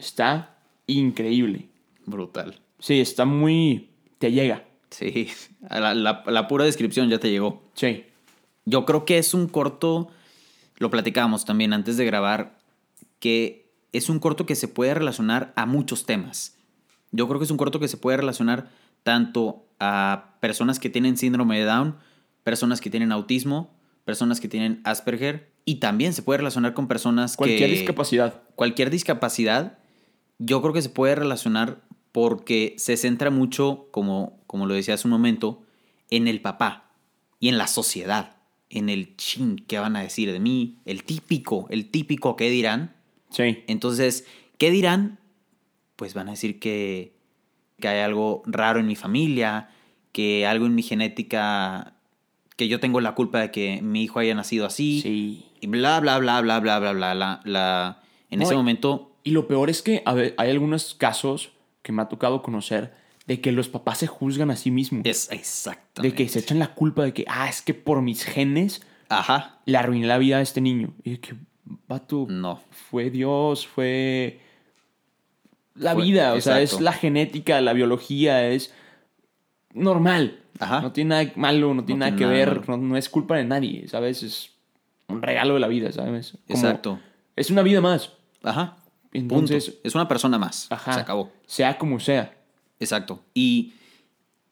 Está 0.00 0.56
increíble. 0.86 1.68
Brutal. 2.06 2.58
Sí, 2.78 3.00
está 3.00 3.24
muy... 3.26 3.90
te 4.18 4.32
llega. 4.32 4.64
Sí, 4.90 5.28
la, 5.70 5.94
la- 5.94 6.24
la 6.26 6.48
pura 6.48 6.64
descripción 6.64 7.08
ya 7.10 7.20
te 7.20 7.30
llegó. 7.30 7.62
Sí. 7.74 8.04
Yo 8.64 8.84
creo 8.86 9.04
que 9.04 9.18
es 9.18 9.34
un 9.34 9.46
corto, 9.46 10.08
lo 10.78 10.90
platicábamos 10.90 11.44
también 11.44 11.72
antes 11.72 11.96
de 11.96 12.04
grabar, 12.06 12.58
que 13.20 13.70
es 13.92 14.08
un 14.08 14.18
corto 14.18 14.46
que 14.46 14.54
se 14.56 14.66
puede 14.68 14.94
relacionar 14.94 15.52
a 15.54 15.66
muchos 15.66 16.06
temas. 16.06 16.56
Yo 17.12 17.28
creo 17.28 17.38
que 17.38 17.44
es 17.44 17.50
un 17.50 17.56
corto 17.56 17.78
que 17.78 17.88
se 17.88 17.96
puede 17.96 18.16
relacionar 18.16 18.68
tanto 19.02 19.64
a 19.78 20.34
personas 20.40 20.78
que 20.78 20.90
tienen 20.90 21.16
síndrome 21.16 21.58
de 21.58 21.64
Down, 21.64 21.96
personas 22.44 22.80
que 22.80 22.90
tienen 22.90 23.12
autismo, 23.12 23.70
personas 24.04 24.40
que 24.40 24.48
tienen 24.48 24.80
Asperger 24.84 25.50
y 25.64 25.76
también 25.76 26.12
se 26.14 26.22
puede 26.22 26.38
relacionar 26.38 26.72
con 26.74 26.88
personas 26.88 27.36
Cualquier 27.36 27.68
que... 27.70 27.76
discapacidad. 27.76 28.42
Cualquier 28.54 28.90
discapacidad, 28.90 29.78
yo 30.42 30.60
creo 30.62 30.72
que 30.72 30.82
se 30.82 30.88
puede 30.88 31.14
relacionar 31.14 31.82
porque 32.12 32.74
se 32.78 32.96
centra 32.96 33.30
mucho, 33.30 33.86
como, 33.92 34.40
como 34.46 34.66
lo 34.66 34.74
decía 34.74 34.94
hace 34.94 35.06
un 35.06 35.12
momento, 35.12 35.62
en 36.10 36.26
el 36.26 36.40
papá 36.40 36.90
y 37.38 37.48
en 37.48 37.58
la 37.58 37.66
sociedad, 37.68 38.36
en 38.70 38.88
el 38.88 39.16
chin, 39.16 39.62
¿qué 39.68 39.78
van 39.78 39.94
a 39.96 40.00
decir 40.00 40.32
de 40.32 40.40
mí? 40.40 40.78
El 40.86 41.04
típico, 41.04 41.66
el 41.70 41.90
típico, 41.90 42.34
¿qué 42.36 42.50
dirán? 42.50 42.96
Sí. 43.30 43.62
Entonces, 43.68 44.26
¿qué 44.58 44.70
dirán? 44.70 45.18
Pues 45.96 46.14
van 46.14 46.28
a 46.28 46.32
decir 46.32 46.58
que, 46.58 47.14
que 47.78 47.88
hay 47.88 48.00
algo 48.00 48.42
raro 48.46 48.80
en 48.80 48.86
mi 48.86 48.96
familia, 48.96 49.68
que 50.12 50.46
algo 50.46 50.66
en 50.66 50.74
mi 50.74 50.82
genética, 50.82 51.94
que 52.56 52.66
yo 52.66 52.80
tengo 52.80 53.00
la 53.00 53.14
culpa 53.14 53.40
de 53.40 53.50
que 53.50 53.82
mi 53.82 54.02
hijo 54.02 54.18
haya 54.18 54.34
nacido 54.34 54.66
así, 54.66 55.00
Sí. 55.02 55.44
y 55.60 55.66
bla, 55.68 56.00
bla, 56.00 56.18
bla, 56.18 56.40
bla, 56.40 56.58
bla, 56.58 56.78
bla, 56.80 56.92
bla. 56.92 57.14
La, 57.14 57.40
la, 57.44 58.02
en 58.30 58.42
ese 58.42 58.54
momento, 58.56 59.09
Y 59.22 59.30
lo 59.32 59.46
peor 59.46 59.70
es 59.70 59.82
que 59.82 60.02
hay 60.06 60.50
algunos 60.50 60.94
casos 60.94 61.50
que 61.82 61.92
me 61.92 62.02
ha 62.02 62.08
tocado 62.08 62.42
conocer 62.42 62.92
de 63.26 63.40
que 63.40 63.52
los 63.52 63.68
papás 63.68 63.98
se 63.98 64.06
juzgan 64.06 64.50
a 64.50 64.56
sí 64.56 64.70
mismos. 64.70 65.02
es 65.06 65.30
exactamente. 65.30 66.02
de 66.02 66.14
que 66.24 66.28
se 66.30 66.40
echan 66.40 66.58
la 66.58 66.74
culpa 66.74 67.04
de 67.04 67.12
que, 67.12 67.24
ah, 67.28 67.48
es 67.48 67.62
que 67.62 67.74
por 67.74 68.02
mis 68.02 68.24
genes 68.24 68.82
Ajá, 69.08 69.58
le 69.66 69.76
arruiné 69.76 70.06
la 70.06 70.18
vida 70.18 70.38
a 70.38 70.40
este 70.40 70.60
niño. 70.60 70.92
Y 71.04 71.10
de 71.12 71.20
que, 71.20 71.34
vato, 71.86 72.26
no. 72.28 72.60
fue 72.70 73.10
Dios, 73.10 73.66
fue 73.66 74.40
la 75.74 75.94
Fue- 75.94 76.04
vida, 76.04 76.34
o 76.34 76.40
sea, 76.40 76.60
es 76.60 76.80
la 76.80 76.92
genética, 76.92 77.60
la 77.60 77.72
biología, 77.72 78.48
es 78.48 78.72
normal. 79.72 80.40
Ajá. 80.58 80.80
No 80.80 80.92
tiene 80.92 81.08
nada 81.24 81.32
malo, 81.36 81.72
no 81.74 81.84
tiene 81.84 82.00
nada 82.00 82.16
que 82.16 82.24
nada 82.24 82.34
ver, 82.36 82.68
no, 82.68 82.76
no 82.76 82.96
es 82.96 83.08
culpa 83.08 83.36
de 83.36 83.44
nadie, 83.44 83.86
¿sabes? 83.88 84.22
Es 84.22 84.50
un 85.08 85.22
regalo 85.22 85.54
de 85.54 85.60
la 85.60 85.68
vida, 85.68 85.90
¿sabes? 85.92 86.32
Como- 86.46 86.58
Exacto. 86.58 87.00
Es 87.36 87.50
una 87.50 87.62
vida 87.62 87.80
más, 87.80 88.12
Ajá. 88.42 88.76
Entonces- 89.12 89.66
Punto. 89.70 89.80
Es 89.84 89.94
una 89.94 90.08
persona 90.08 90.38
más. 90.38 90.66
Ajá. 90.70 90.92
Se 90.94 91.00
acabó. 91.00 91.32
sea 91.46 91.78
como 91.78 91.98
sea. 92.00 92.36
Exacto. 92.78 93.22
Y 93.34 93.74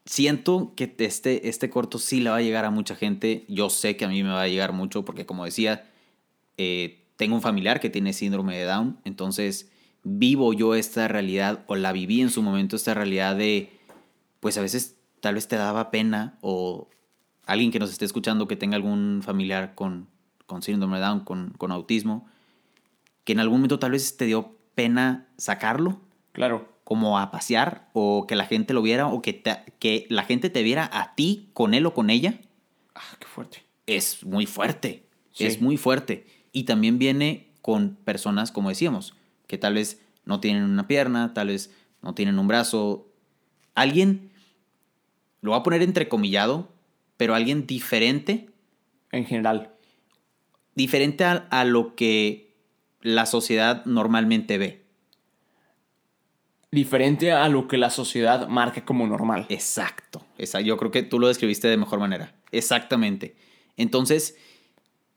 siento 0.05 0.73
que 0.77 0.95
este, 0.99 1.49
este 1.49 1.71
corto 1.71 1.99
sí 1.99 2.21
le 2.21 2.31
va 2.31 2.37
a 2.37 2.43
llegar 2.43 2.65
a 2.65 2.71
mucha 2.71 2.95
gente. 2.97 3.45
Yo 3.49 3.71
sé 3.71 3.97
que 3.97 4.05
a 4.05 4.09
mí 4.09 4.23
me 4.23 4.31
va 4.31 4.43
a 4.43 4.49
llegar 4.49 4.73
mucho 4.73 5.05
porque, 5.05 5.27
como 5.27 5.45
decía, 5.45 5.89
eh, 6.57 7.05
tengo 7.17 7.35
un 7.35 7.43
familiar 7.43 7.81
que 7.81 7.91
tiene 7.91 8.13
síndrome 8.13 8.57
de 8.57 8.65
Down. 8.65 8.99
Entonces, 9.05 9.71
vivo 10.05 10.53
yo 10.53 10.75
esta 10.75 11.09
realidad 11.09 11.65
o 11.67 11.77
la 11.77 11.93
viví 11.93 12.21
en 12.21 12.31
su 12.31 12.43
momento, 12.43 12.77
esta 12.77 12.95
realidad 12.95 13.37
de, 13.37 13.71
pues 14.41 14.57
a 14.57 14.61
veces 14.63 14.97
tal 15.21 15.35
vez 15.35 15.49
te 15.49 15.57
daba 15.57 15.91
pena 15.91 16.39
o 16.41 16.89
alguien 17.45 17.71
que 17.71 17.79
nos 17.79 17.91
esté 17.91 18.05
escuchando 18.05 18.47
que 18.47 18.57
tenga 18.57 18.77
algún 18.77 19.21
familiar 19.25 19.75
con, 19.75 20.07
con 20.47 20.63
síndrome 20.63 20.99
de 20.99 21.05
Down, 21.05 21.21
con, 21.21 21.51
con 21.59 21.73
autismo, 21.73 22.29
que 23.29 23.33
en 23.35 23.41
algún 23.41 23.59
momento 23.59 23.79
tal 23.79 23.91
vez 23.91 24.17
te 24.17 24.25
dio 24.25 24.57
pena 24.75 25.29
sacarlo 25.37 26.01
Claro. 26.33 26.67
como 26.83 27.19
a 27.19 27.31
pasear 27.31 27.91
o 27.93 28.27
que 28.27 28.37
la 28.37 28.47
gente 28.47 28.73
lo 28.73 28.81
viera 28.81 29.07
o 29.09 29.21
que, 29.21 29.35
te- 29.35 29.65
que 29.79 30.07
la 30.09 30.23
gente 30.23 30.49
te 30.49 30.63
viera 30.63 30.89
a 30.91 31.15
ti 31.15 31.51
con 31.53 31.75
él 31.75 31.85
o 31.85 31.93
con 31.93 32.09
ella, 32.09 32.41
Ah, 32.95 33.03
qué 33.19 33.27
fuerte. 33.27 33.65
es 33.87 34.25
muy 34.25 34.47
fuerte. 34.47 35.05
Sí. 35.33 35.45
Es 35.45 35.61
muy 35.61 35.77
fuerte. 35.77 36.27
Y 36.53 36.63
también 36.65 36.99
viene 36.99 37.53
con 37.61 37.97
personas, 37.97 38.51
como 38.51 38.71
decíamos, 38.71 39.13
que 39.47 39.59
tal 39.59 39.75
vez 39.75 40.01
no 40.25 40.41
tienen 40.41 40.63
una 40.65 40.87
pierna, 40.89 41.35
tal 41.35 41.49
vez 41.49 41.71
no 42.01 42.15
tienen 42.15 42.39
un 42.39 42.49
brazo. 42.49 43.09
Alguien, 43.75 44.31
lo 45.43 45.51
voy 45.51 45.61
a 45.61 45.63
poner 45.63 45.83
entrecomillado, 45.83 46.73
pero 47.19 47.35
alguien 47.35 47.67
diferente, 47.67 48.49
En 49.13 49.27
general. 49.27 49.75
diferente 50.75 51.25
a, 51.25 51.47
a 51.51 51.65
lo 51.67 51.95
que 51.95 52.48
la 53.01 53.27
sociedad 53.27 53.85
normalmente 53.85 54.59
ve. 54.59 54.85
Diferente 56.71 57.33
a 57.33 57.49
lo 57.49 57.67
que 57.67 57.79
la 57.79 57.91
sociedad 57.91 58.49
marca 58.49 58.85
como 58.85 59.07
normal. 59.07 59.47
Exacto. 59.49 60.23
Esa, 60.37 60.61
yo 60.61 60.77
creo 60.77 60.91
que 60.91 61.03
tú 61.03 61.19
lo 61.19 61.29
describiste 61.29 61.69
de 61.69 61.77
mejor 61.77 61.99
manera. 61.99 62.35
Exactamente. 62.53 63.37
Entonces, 63.77 64.37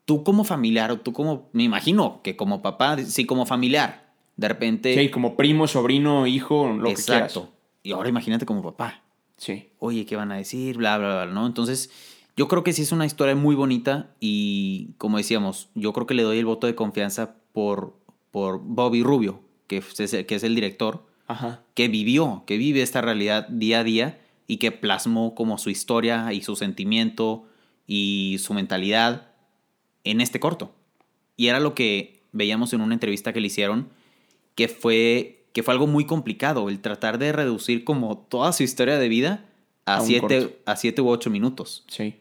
tú 0.06 0.24
como 0.24 0.44
familiar, 0.44 0.92
o 0.92 1.00
tú 1.00 1.12
como, 1.12 1.50
me 1.52 1.64
imagino 1.64 2.22
que 2.24 2.38
como 2.38 2.62
papá, 2.62 2.98
sí, 3.00 3.26
como 3.26 3.46
familiar, 3.46 4.14
de 4.38 4.48
repente... 4.48 4.96
Sí, 4.96 5.10
como 5.10 5.36
primo, 5.36 5.68
sobrino, 5.68 6.26
hijo, 6.26 6.70
lo 6.70 6.86
que 6.86 6.92
exacto. 6.92 7.42
quieras. 7.42 7.58
Y 7.84 7.92
ahora 7.92 8.10
imagínate 8.10 8.46
como 8.46 8.62
papá. 8.62 9.02
Sí. 9.36 9.70
Oye, 9.80 10.06
¿qué 10.06 10.16
van 10.16 10.32
a 10.32 10.38
decir? 10.38 10.78
Bla, 10.78 10.98
bla, 10.98 11.24
bla, 11.24 11.34
¿no? 11.34 11.48
Entonces, 11.48 11.90
yo 12.38 12.48
creo 12.48 12.64
que 12.64 12.72
sí 12.72 12.84
es 12.84 12.92
una 12.92 13.06
historia 13.06 13.36
muy 13.36 13.56
bonita 13.56 14.12
y, 14.20 14.94
como 14.98 15.18
decíamos, 15.18 15.70
yo 15.76 15.92
creo 15.92 16.08
que 16.08 16.14
le 16.14 16.24
doy 16.24 16.38
el 16.38 16.46
voto 16.46 16.68
de 16.68 16.76
confianza 16.76 17.36
por, 17.54 17.96
por 18.32 18.60
Bobby 18.62 19.04
Rubio, 19.04 19.42
que 19.68 19.78
es, 19.78 20.12
que 20.28 20.36
es 20.36 20.44
el 20.44 20.56
director 20.56 21.06
Ajá. 21.28 21.64
que 21.74 21.88
vivió, 21.88 22.44
que 22.46 22.58
vive 22.58 22.82
esta 22.82 23.02
realidad 23.02 23.48
día 23.50 23.80
a 23.80 23.84
día 23.84 24.22
y 24.48 24.58
que 24.58 24.72
plasmó 24.72 25.36
como 25.36 25.58
su 25.58 25.70
historia 25.70 26.34
y 26.34 26.42
su 26.42 26.56
sentimiento 26.56 27.46
y 27.88 28.38
su 28.40 28.54
mentalidad 28.54 29.32
en 30.04 30.22
este 30.22 30.40
corto. 30.40 30.74
Y 31.38 31.48
era 31.48 31.60
lo 31.60 31.74
que 31.74 32.22
veíamos 32.32 32.74
en 32.74 32.82
una 32.82 32.94
entrevista 32.94 33.34
que 33.34 33.42
le 33.42 33.48
hicieron, 33.48 33.90
que 34.56 34.68
fue, 34.68 35.46
que 35.54 35.64
fue 35.64 35.74
algo 35.74 35.88
muy 35.88 36.06
complicado, 36.06 36.70
el 36.70 36.80
tratar 36.82 37.18
de 37.18 37.32
reducir 37.32 37.84
como 37.84 38.18
toda 38.18 38.54
su 38.54 38.64
historia 38.64 38.98
de 38.98 39.10
vida 39.10 39.46
a, 39.86 39.98
A 39.98 40.02
siete, 40.02 40.60
a 40.66 40.76
siete 40.76 41.02
u 41.02 41.10
ocho 41.10 41.30
minutos. 41.30 41.84
Sí. 41.88 42.16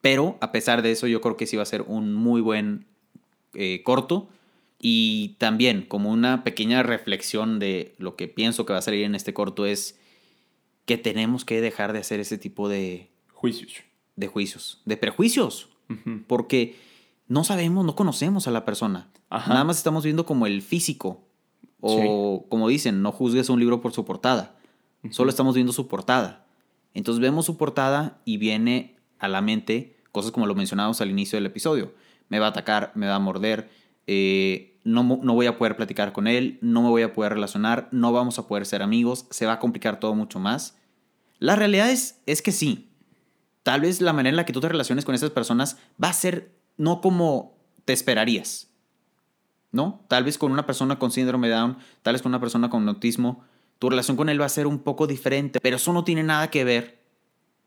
Pero 0.00 0.36
a 0.40 0.52
pesar 0.52 0.82
de 0.82 0.90
eso, 0.90 1.06
yo 1.06 1.20
creo 1.20 1.36
que 1.36 1.46
sí 1.46 1.56
va 1.56 1.62
a 1.62 1.66
ser 1.66 1.82
un 1.82 2.12
muy 2.12 2.40
buen 2.40 2.86
eh, 3.54 3.82
corto. 3.84 4.28
Y 4.78 5.36
también, 5.38 5.82
como 5.82 6.10
una 6.10 6.42
pequeña 6.42 6.82
reflexión 6.82 7.58
de 7.58 7.94
lo 7.98 8.16
que 8.16 8.28
pienso 8.28 8.66
que 8.66 8.72
va 8.72 8.80
a 8.80 8.82
salir 8.82 9.04
en 9.04 9.14
este 9.14 9.32
corto, 9.32 9.64
es 9.64 9.98
que 10.84 10.98
tenemos 10.98 11.44
que 11.44 11.60
dejar 11.60 11.92
de 11.92 12.00
hacer 12.00 12.18
ese 12.18 12.38
tipo 12.38 12.68
de, 12.68 13.10
Juicios. 13.32 13.72
de 14.16 14.26
juicios, 14.26 14.80
de 14.84 14.96
prejuicios. 14.96 15.68
Porque 16.26 16.76
no 17.28 17.44
sabemos, 17.44 17.84
no 17.84 17.94
conocemos 17.94 18.48
a 18.48 18.50
la 18.50 18.64
persona. 18.64 19.10
Ajá. 19.28 19.50
Nada 19.52 19.64
más 19.64 19.76
estamos 19.76 20.04
viendo 20.04 20.24
como 20.24 20.46
el 20.46 20.62
físico. 20.62 21.22
O 21.80 22.46
como 22.48 22.68
dicen, 22.68 23.02
no 23.02 23.12
juzgues 23.12 23.50
un 23.50 23.58
libro 23.58 23.80
por 23.80 23.92
su 23.92 24.04
portada. 24.04 24.56
Solo 25.10 25.30
estamos 25.30 25.54
viendo 25.54 25.72
su 25.72 25.88
portada. 25.88 26.46
Entonces 26.94 27.20
vemos 27.20 27.46
su 27.46 27.56
portada 27.56 28.20
y 28.24 28.36
viene 28.36 28.96
a 29.18 29.28
la 29.28 29.42
mente 29.42 29.96
cosas 30.12 30.30
como 30.30 30.46
lo 30.46 30.54
mencionábamos 30.54 31.00
al 31.00 31.10
inicio 31.10 31.36
del 31.36 31.46
episodio. 31.46 31.92
Me 32.32 32.38
va 32.38 32.46
a 32.46 32.48
atacar, 32.48 32.92
me 32.94 33.06
va 33.06 33.16
a 33.16 33.18
morder, 33.18 33.68
eh, 34.06 34.80
no, 34.84 35.02
no 35.02 35.34
voy 35.34 35.44
a 35.44 35.58
poder 35.58 35.76
platicar 35.76 36.14
con 36.14 36.26
él, 36.26 36.58
no 36.62 36.80
me 36.80 36.88
voy 36.88 37.02
a 37.02 37.12
poder 37.12 37.34
relacionar, 37.34 37.90
no 37.92 38.10
vamos 38.10 38.38
a 38.38 38.48
poder 38.48 38.64
ser 38.64 38.80
amigos, 38.80 39.26
se 39.28 39.44
va 39.44 39.52
a 39.52 39.58
complicar 39.58 40.00
todo 40.00 40.14
mucho 40.14 40.38
más. 40.38 40.78
La 41.40 41.56
realidad 41.56 41.90
es, 41.90 42.22
es 42.24 42.40
que 42.40 42.50
sí. 42.50 42.88
Tal 43.64 43.82
vez 43.82 44.00
la 44.00 44.14
manera 44.14 44.30
en 44.30 44.36
la 44.36 44.46
que 44.46 44.54
tú 44.54 44.62
te 44.62 44.70
relaciones 44.70 45.04
con 45.04 45.14
esas 45.14 45.28
personas 45.28 45.76
va 46.02 46.08
a 46.08 46.14
ser 46.14 46.54
no 46.78 47.02
como 47.02 47.54
te 47.84 47.92
esperarías. 47.92 48.70
¿No? 49.70 50.02
Tal 50.08 50.24
vez 50.24 50.38
con 50.38 50.52
una 50.52 50.64
persona 50.64 50.98
con 50.98 51.10
síndrome 51.10 51.48
de 51.48 51.54
Down, 51.54 51.76
tal 52.00 52.14
vez 52.14 52.22
con 52.22 52.30
una 52.30 52.40
persona 52.40 52.70
con 52.70 52.88
autismo, 52.88 53.44
tu 53.78 53.90
relación 53.90 54.16
con 54.16 54.30
él 54.30 54.40
va 54.40 54.46
a 54.46 54.48
ser 54.48 54.66
un 54.66 54.78
poco 54.78 55.06
diferente, 55.06 55.60
pero 55.60 55.76
eso 55.76 55.92
no 55.92 56.02
tiene 56.02 56.22
nada 56.22 56.48
que 56.48 56.64
ver 56.64 57.02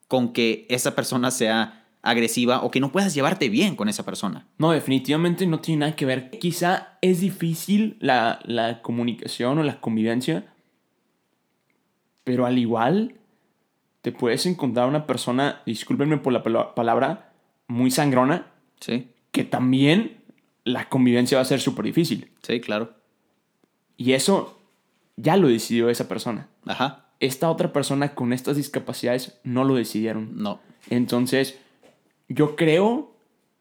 con 0.08 0.34
que 0.34 0.66
esa 0.70 0.96
persona 0.96 1.30
sea 1.30 1.85
agresiva 2.06 2.62
o 2.64 2.72
que 2.72 2.80
no 2.80 2.92
puedas 2.92 3.14
llevarte 3.14 3.50
bien 3.50 3.76
con 3.76 3.90
esa 3.90 4.06
persona. 4.06 4.48
No, 4.58 4.72
definitivamente 4.72 5.46
no 5.48 5.60
tiene 5.60 5.82
nada 5.82 5.96
que 5.96 6.06
ver. 6.06 6.30
Quizá 6.32 6.98
es 7.02 7.20
difícil 7.20 7.98
la, 8.00 8.40
la 8.46 8.82
comunicación 8.82 9.58
o 9.60 9.64
la 9.64 9.82
convivencia, 9.82 10.46
pero 12.24 12.46
al 12.46 12.58
igual 12.58 13.16
te 14.02 14.12
puedes 14.12 14.46
encontrar 14.46 14.88
una 14.88 15.06
persona, 15.08 15.62
discúlpenme 15.66 16.18
por 16.18 16.34
la 16.34 16.44
pala- 16.44 16.76
palabra, 16.76 17.34
muy 17.68 17.92
sangrona, 17.92 18.48
Sí, 18.80 19.08
que 19.32 19.44
también 19.44 20.18
la 20.64 20.90
convivencia 20.90 21.38
va 21.38 21.42
a 21.42 21.46
ser 21.46 21.60
súper 21.62 21.86
difícil. 21.86 22.32
sí, 22.44 22.60
claro. 22.60 22.94
Y 23.98 24.12
eso 24.14 24.60
ya 25.16 25.38
lo 25.38 25.48
decidió 25.48 25.90
esa 25.90 26.08
persona. 26.08 26.50
Ajá, 26.66 27.06
Esta 27.22 27.50
otra 27.50 27.72
persona 27.72 28.14
con 28.14 28.34
estas 28.34 28.58
discapacidades 28.58 29.40
no 29.44 29.64
lo 29.64 29.76
decidieron. 29.76 30.32
no. 30.42 30.60
Entonces, 30.90 31.58
yo 32.30 32.56
creo 32.56 33.14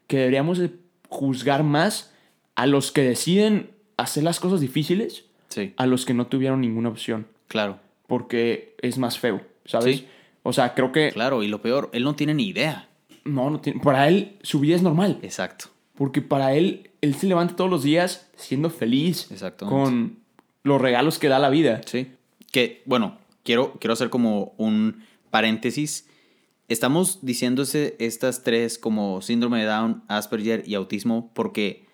que 0.07 0.19
deberíamos 0.19 0.59
de 0.59 0.71
juzgar 1.09 1.63
más 1.63 2.13
a 2.55 2.67
los 2.67 2.93
que 2.93 3.03
deciden 3.03 3.71
hacer 3.97 4.23
las 4.25 4.41
cosas 4.41 4.61
difíciles 4.61 5.25
Sí, 5.49 5.73
a 5.77 5.87
los 5.87 6.05
que 6.05 6.15
no 6.15 6.27
tuvieron 6.27 6.61
ninguna 6.63 6.89
opción, 6.89 7.29
claro. 7.47 7.79
porque 8.09 8.75
es 8.83 8.99
más 8.99 9.19
feo, 9.21 9.41
¿sabes? 9.67 9.99
Sí. 9.99 10.07
O 10.43 10.53
sea, 10.53 10.75
creo 10.75 10.91
que 10.91 11.11
Claro, 11.13 11.43
y 11.45 11.49
lo 11.49 11.63
peor, 11.63 11.91
él 11.93 12.03
no 12.03 12.17
tiene 12.17 12.35
ni 12.35 12.49
idea. 12.49 12.89
no, 13.25 13.51
no 13.51 13.61
tiene, 13.61 13.81
para 13.81 14.09
él 14.09 14.37
su 14.43 14.59
vida 14.61 14.75
es 14.75 14.83
normal, 14.83 15.21
Exacto. 15.23 15.67
porque 15.95 16.23
para 16.23 16.55
él 16.55 16.91
él 17.03 17.15
se 17.15 17.27
levanta 17.29 17.55
todos 17.55 17.71
los 17.71 17.83
días 17.85 18.29
siendo 18.37 18.69
feliz 18.71 19.31
Exactamente. 19.31 19.79
con 19.79 20.19
los 20.65 20.81
regalos 20.81 21.19
que 21.21 21.29
da 21.29 21.39
la 21.39 21.51
vida. 21.51 21.83
Sí. 21.87 22.11
Que, 22.51 22.83
bueno, 22.87 23.19
quiero, 23.45 23.75
quiero 23.79 23.93
hacer 23.93 24.11
como 24.11 24.55
un 24.57 25.05
paréntesis. 25.31 26.09
Estamos 26.69 27.19
diciéndose 27.25 27.97
estas 27.99 28.43
tres 28.43 28.79
como 28.79 29.21
síndrome 29.23 29.61
de 29.61 29.67
Down, 29.67 30.03
Asperger 30.09 30.63
y 30.67 30.75
autismo 30.75 31.31
porque 31.35 31.87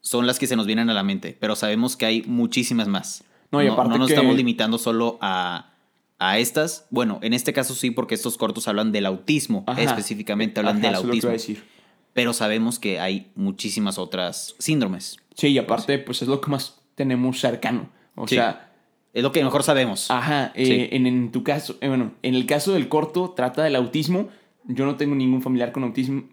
son 0.00 0.26
las 0.26 0.38
que 0.38 0.46
se 0.46 0.56
nos 0.56 0.66
vienen 0.66 0.90
a 0.90 0.94
la 0.94 1.02
mente, 1.02 1.36
pero 1.38 1.56
sabemos 1.56 1.96
que 1.96 2.06
hay 2.06 2.22
muchísimas 2.22 2.88
más. 2.88 3.24
No, 3.52 3.62
y 3.62 3.66
aparte 3.68 3.98
nos 3.98 4.08
que- 4.08 4.14
estamos 4.14 4.36
limitando 4.36 4.78
solo 4.78 5.18
a, 5.20 5.74
a 6.18 6.38
estas. 6.38 6.86
Bueno, 6.90 7.18
en 7.22 7.34
este 7.34 7.52
caso 7.52 7.74
sí, 7.74 7.90
porque 7.90 8.14
estos 8.14 8.36
cortos 8.38 8.68
hablan 8.68 8.92
del 8.92 9.06
autismo, 9.06 9.64
Ajá. 9.66 9.82
específicamente 9.82 10.60
hablan 10.60 10.76
Ajá, 10.78 10.82
del 10.86 10.92
eso 10.92 11.00
es 11.00 11.06
lo 11.06 11.12
que 11.12 11.18
iba 11.18 11.30
autismo. 11.30 11.52
a 11.54 11.54
decir. 11.56 11.80
Pero 12.12 12.32
sabemos 12.32 12.78
que 12.78 12.98
hay 13.00 13.30
muchísimas 13.34 13.98
otras 13.98 14.54
síndromes. 14.58 15.16
Sí, 15.34 15.48
y 15.48 15.58
aparte, 15.58 15.98
pues 15.98 16.22
es 16.22 16.28
lo 16.28 16.40
que 16.40 16.50
más 16.50 16.80
tenemos 16.94 17.38
cercano. 17.40 17.88
O 18.16 18.26
Sí. 18.26 18.34
sea, 18.36 18.69
Es 19.12 19.22
lo 19.22 19.32
que 19.32 19.42
mejor 19.42 19.62
sabemos. 19.62 20.10
Ajá, 20.10 20.52
eh, 20.54 20.64
Sí. 20.66 20.88
en, 20.96 21.06
en 21.06 21.32
tu 21.32 21.42
caso, 21.42 21.76
eh, 21.80 21.88
bueno, 21.88 22.12
en 22.22 22.34
el 22.34 22.46
caso 22.46 22.72
del 22.72 22.88
corto 22.88 23.30
trata 23.30 23.62
del 23.64 23.76
autismo. 23.76 24.28
Yo 24.66 24.84
no 24.86 24.96
tengo 24.96 25.14
ningún 25.14 25.42
familiar 25.42 25.72
con 25.72 25.82
autismo, 25.84 26.24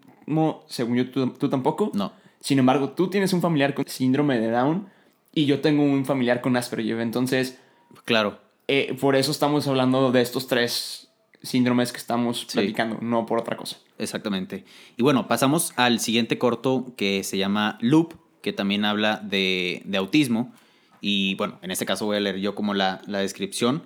según 0.68 0.96
yo, 0.96 1.10
tú, 1.10 1.28
tú 1.30 1.48
tampoco. 1.48 1.90
No. 1.94 2.12
Sin 2.40 2.58
embargo, 2.58 2.90
tú 2.90 3.08
tienes 3.10 3.32
un 3.32 3.40
familiar 3.40 3.74
con 3.74 3.86
síndrome 3.88 4.38
de 4.38 4.50
Down 4.50 4.86
y 5.34 5.46
yo 5.46 5.60
tengo 5.60 5.82
un 5.82 6.04
familiar 6.04 6.40
con 6.40 6.56
Asperger. 6.56 7.00
Entonces, 7.00 7.58
Claro. 8.04 8.38
eh, 8.68 8.96
por 9.00 9.16
eso 9.16 9.32
estamos 9.32 9.66
hablando 9.66 10.12
de 10.12 10.20
estos 10.20 10.46
tres 10.46 11.08
síndromes 11.42 11.90
que 11.90 11.98
estamos 11.98 12.40
Sí. 12.48 12.58
platicando, 12.58 12.98
no 13.00 13.26
por 13.26 13.38
otra 13.40 13.56
cosa. 13.56 13.78
Exactamente. 13.98 14.64
Y 14.96 15.02
bueno, 15.02 15.26
pasamos 15.26 15.72
al 15.76 15.98
siguiente 16.00 16.38
corto 16.38 16.92
que 16.96 17.24
se 17.24 17.38
llama 17.38 17.78
Loop, 17.80 18.14
que 18.42 18.52
también 18.52 18.84
habla 18.84 19.16
de, 19.24 19.82
de 19.84 19.98
autismo. 19.98 20.52
Y 21.00 21.34
bueno, 21.36 21.58
en 21.62 21.70
este 21.70 21.86
caso 21.86 22.06
voy 22.06 22.16
a 22.16 22.20
leer 22.20 22.38
yo 22.38 22.54
como 22.54 22.74
la, 22.74 23.02
la 23.06 23.18
descripción. 23.18 23.84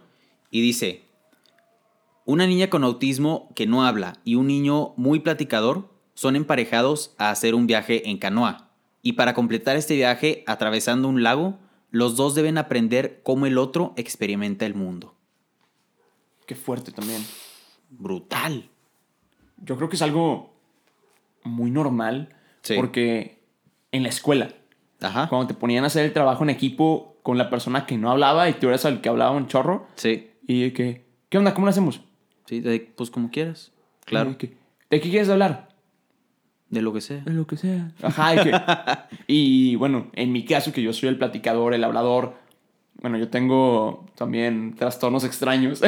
Y 0.51 0.61
dice, 0.61 1.05
una 2.25 2.47
niña 2.47 2.71
con 2.71 2.85
autismo 2.85 3.51
que 3.55 3.67
no 3.67 3.85
habla 3.85 4.19
y 4.25 4.35
un 4.37 4.47
niño 4.47 4.95
muy 4.97 5.21
platicador 5.21 5.91
son 6.15 6.37
emparejados 6.37 7.15
a 7.19 7.31
hacer 7.31 7.55
un 7.55 7.67
viaje 7.67 8.09
en 8.11 8.19
canoa. 8.19 8.69
Y 9.03 9.15
para 9.15 9.35
completar 9.35 9.77
este 9.77 9.95
viaje 9.97 10.45
atravesando 10.47 11.09
un 11.09 11.23
lago, 11.23 11.59
los 11.91 12.17
dos 12.17 12.35
deben 12.35 12.59
aprender 12.59 13.21
cómo 13.23 13.47
el 13.47 13.59
otro 13.59 13.93
experimenta 13.97 14.65
el 14.67 14.75
mundo. 14.75 15.15
Qué 16.47 16.55
fuerte 16.55 16.93
también. 16.93 17.25
Brutal. 17.91 18.69
Yo 19.59 19.77
creo 19.77 19.89
que 19.89 19.97
es 19.97 20.03
algo 20.03 20.55
muy 21.45 21.71
normal 21.71 22.35
Sí. 22.63 22.75
porque 22.77 23.43
en 23.91 24.05
la 24.05 24.09
escuela, 24.09 24.55
Ajá. 25.03 25.29
cuando 25.29 25.47
te 25.49 25.55
ponían 25.55 25.85
a 25.85 25.89
hacer 25.89 26.05
el 26.05 26.13
trabajo 26.13 26.43
en 26.45 26.51
equipo 26.51 27.17
con 27.23 27.39
la 27.39 27.51
persona 27.51 27.87
que 27.87 27.97
no 27.99 28.11
hablaba 28.11 28.49
y 28.49 28.55
tú 28.55 28.69
eras 28.69 28.85
el 28.85 29.01
que 29.01 29.09
hablaba 29.09 29.31
un 29.33 29.47
chorro, 29.47 29.87
Sí. 29.97 30.31
y 30.47 30.63
de 30.63 30.73
que, 30.73 31.05
¿qué 31.29 31.39
onda? 31.39 31.55
¿Cómo 31.55 31.67
lo 31.67 31.71
hacemos? 31.71 32.01
Sí, 32.47 32.61
de- 32.61 32.81
pues 32.97 33.11
como 33.11 33.31
quieras. 33.31 33.73
Claro. 34.05 34.31
De, 34.31 34.37
que, 34.37 34.47
¿De 34.91 35.01
qué 35.01 35.09
quieres 35.11 35.29
hablar? 35.29 35.69
De 36.69 36.83
lo 36.83 36.93
que 36.93 37.01
sea. 37.01 37.21
De 37.21 37.33
lo 37.33 37.47
que 37.47 37.57
sea. 37.57 37.93
Ajá, 38.03 38.35
y, 38.35 38.39
que- 38.45 38.61
y 39.27 39.77
bueno, 39.77 40.09
en 40.15 40.33
mi 40.33 40.45
caso, 40.45 40.73
que 40.73 40.83
yo 40.83 40.93
soy 40.93 41.09
el 41.11 41.19
platicador, 41.19 41.75
el 41.75 41.85
hablador, 41.85 42.35
bueno, 43.01 43.19
yo 43.19 43.29
tengo 43.29 44.07
también 44.17 44.75
trastornos 44.77 45.25
extraños. 45.25 45.81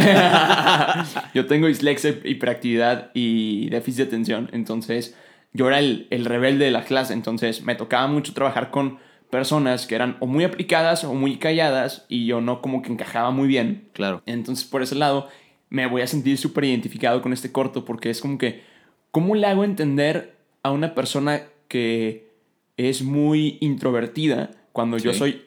yo 1.34 1.46
tengo 1.46 1.66
dislexia, 1.66 2.14
hiperactividad 2.24 3.10
y 3.14 3.68
déficit 3.70 3.98
de 3.98 4.04
atención. 4.04 4.50
Entonces, 4.52 5.16
yo 5.54 5.68
era 5.68 5.78
el, 5.78 6.06
el 6.10 6.26
rebelde 6.26 6.66
de 6.66 6.70
la 6.70 6.84
clase. 6.84 7.14
Entonces, 7.14 7.62
me 7.62 7.74
tocaba 7.76 8.06
mucho 8.08 8.34
trabajar 8.34 8.70
con 8.70 8.98
personas 9.30 9.86
que 9.86 9.94
eran 9.94 10.16
o 10.20 10.26
muy 10.26 10.44
aplicadas 10.44 11.02
o 11.04 11.14
muy 11.14 11.38
calladas 11.38 12.04
y 12.08 12.26
yo 12.26 12.40
no 12.40 12.60
como 12.60 12.82
que 12.82 12.92
encajaba 12.92 13.30
muy 13.30 13.48
bien. 13.48 13.88
Claro. 13.92 14.22
Entonces, 14.26 14.64
por 14.64 14.82
ese 14.82 14.94
lado, 14.94 15.28
me 15.70 15.86
voy 15.86 16.02
a 16.02 16.06
sentir 16.06 16.38
súper 16.38 16.64
identificado 16.64 17.20
con 17.22 17.32
este 17.32 17.50
corto 17.50 17.84
porque 17.84 18.10
es 18.10 18.20
como 18.20 18.38
que, 18.38 18.62
¿cómo 19.10 19.34
le 19.34 19.46
hago 19.46 19.64
entender 19.64 20.36
a 20.62 20.70
una 20.70 20.94
persona 20.94 21.42
que 21.68 22.30
es 22.76 23.02
muy 23.02 23.58
introvertida 23.60 24.50
cuando 24.72 24.98
yo 24.98 25.12
soy 25.14 25.42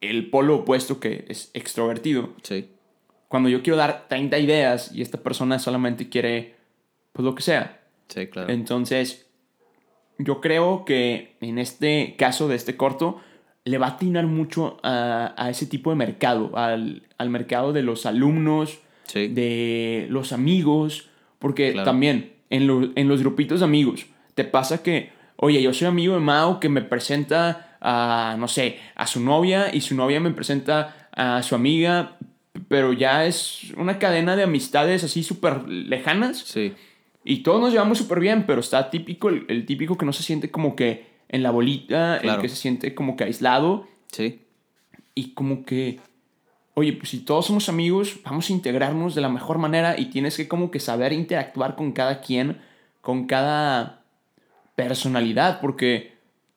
el 0.00 0.30
polo 0.30 0.58
opuesto 0.58 1.00
que 1.00 1.24
es 1.28 1.50
extrovertido? 1.52 2.34
Sí. 2.42 2.68
Cuando 3.26 3.48
yo 3.48 3.62
quiero 3.62 3.76
dar 3.76 4.06
30 4.08 4.38
ideas 4.38 4.92
y 4.94 5.02
esta 5.02 5.18
persona 5.18 5.58
solamente 5.58 6.08
quiere, 6.08 6.54
pues 7.12 7.24
lo 7.24 7.34
que 7.34 7.42
sea. 7.42 7.80
Sí, 8.06 8.28
claro. 8.28 8.52
Entonces, 8.52 9.25
yo 10.18 10.40
creo 10.40 10.84
que 10.84 11.36
en 11.40 11.58
este 11.58 12.14
caso 12.18 12.48
de 12.48 12.56
este 12.56 12.76
corto, 12.76 13.20
le 13.64 13.78
va 13.78 13.86
a 13.86 13.90
atinar 13.90 14.26
mucho 14.26 14.78
a, 14.82 15.34
a 15.36 15.50
ese 15.50 15.66
tipo 15.66 15.90
de 15.90 15.96
mercado, 15.96 16.56
al, 16.56 17.02
al 17.18 17.30
mercado 17.30 17.72
de 17.72 17.82
los 17.82 18.06
alumnos, 18.06 18.78
Sí. 19.04 19.28
de 19.28 20.06
los 20.10 20.32
amigos, 20.32 21.08
porque 21.38 21.72
Claro. 21.72 21.84
también 21.84 22.32
en, 22.50 22.66
lo- 22.66 22.90
en 22.96 23.08
los 23.08 23.20
grupitos 23.20 23.60
de 23.60 23.64
amigos 23.64 24.06
te 24.34 24.42
pasa 24.44 24.82
que, 24.82 25.10
oye, 25.36 25.62
yo 25.62 25.72
soy 25.72 25.86
amigo 25.88 26.14
de 26.14 26.20
Mao 26.20 26.58
que 26.60 26.68
me 26.68 26.80
presenta 26.82 27.76
a, 27.80 28.36
no 28.38 28.48
sé, 28.48 28.78
a 28.96 29.06
su 29.06 29.20
novia 29.20 29.72
y 29.74 29.80
su 29.80 29.94
novia 29.94 30.18
me 30.20 30.30
presenta 30.32 31.08
a 31.12 31.42
su 31.42 31.54
amiga, 31.54 32.16
pero 32.68 32.92
ya 32.92 33.26
es 33.26 33.72
una 33.76 33.98
cadena 33.98 34.34
de 34.34 34.42
amistades 34.44 35.04
así 35.04 35.22
súper 35.22 35.68
lejanas 35.68 36.38
Sí. 36.38 36.72
Y 37.26 37.38
todos 37.42 37.60
nos 37.60 37.72
llevamos 37.72 37.98
súper 37.98 38.20
bien, 38.20 38.46
pero 38.46 38.60
está 38.60 38.88
típico, 38.88 39.28
el, 39.28 39.44
el 39.48 39.66
típico 39.66 39.98
que 39.98 40.06
no 40.06 40.12
se 40.12 40.22
siente 40.22 40.50
como 40.50 40.74
que 40.76 41.06
en 41.28 41.42
la 41.42 41.50
bolita, 41.50 42.18
Claro. 42.22 42.36
el 42.36 42.42
que 42.42 42.48
se 42.48 42.56
siente 42.56 42.94
como 42.94 43.16
que 43.16 43.24
aislado 43.24 43.86
Sí. 44.12 44.42
y 45.14 45.32
como 45.34 45.64
que, 45.64 45.98
oye, 46.74 46.92
pues 46.92 47.10
si 47.10 47.18
todos 47.20 47.46
somos 47.46 47.68
amigos, 47.68 48.18
vamos 48.24 48.48
a 48.48 48.52
integrarnos 48.52 49.14
de 49.14 49.20
la 49.20 49.28
mejor 49.28 49.58
manera 49.58 49.98
y 49.98 50.06
tienes 50.06 50.36
que 50.36 50.46
como 50.48 50.70
que 50.70 50.78
saber 50.80 51.12
interactuar 51.12 51.74
con 51.74 51.92
cada 51.92 52.20
quien, 52.20 52.58
con 53.00 53.26
cada 53.26 54.02
personalidad, 54.76 55.60
porque 55.60 56.14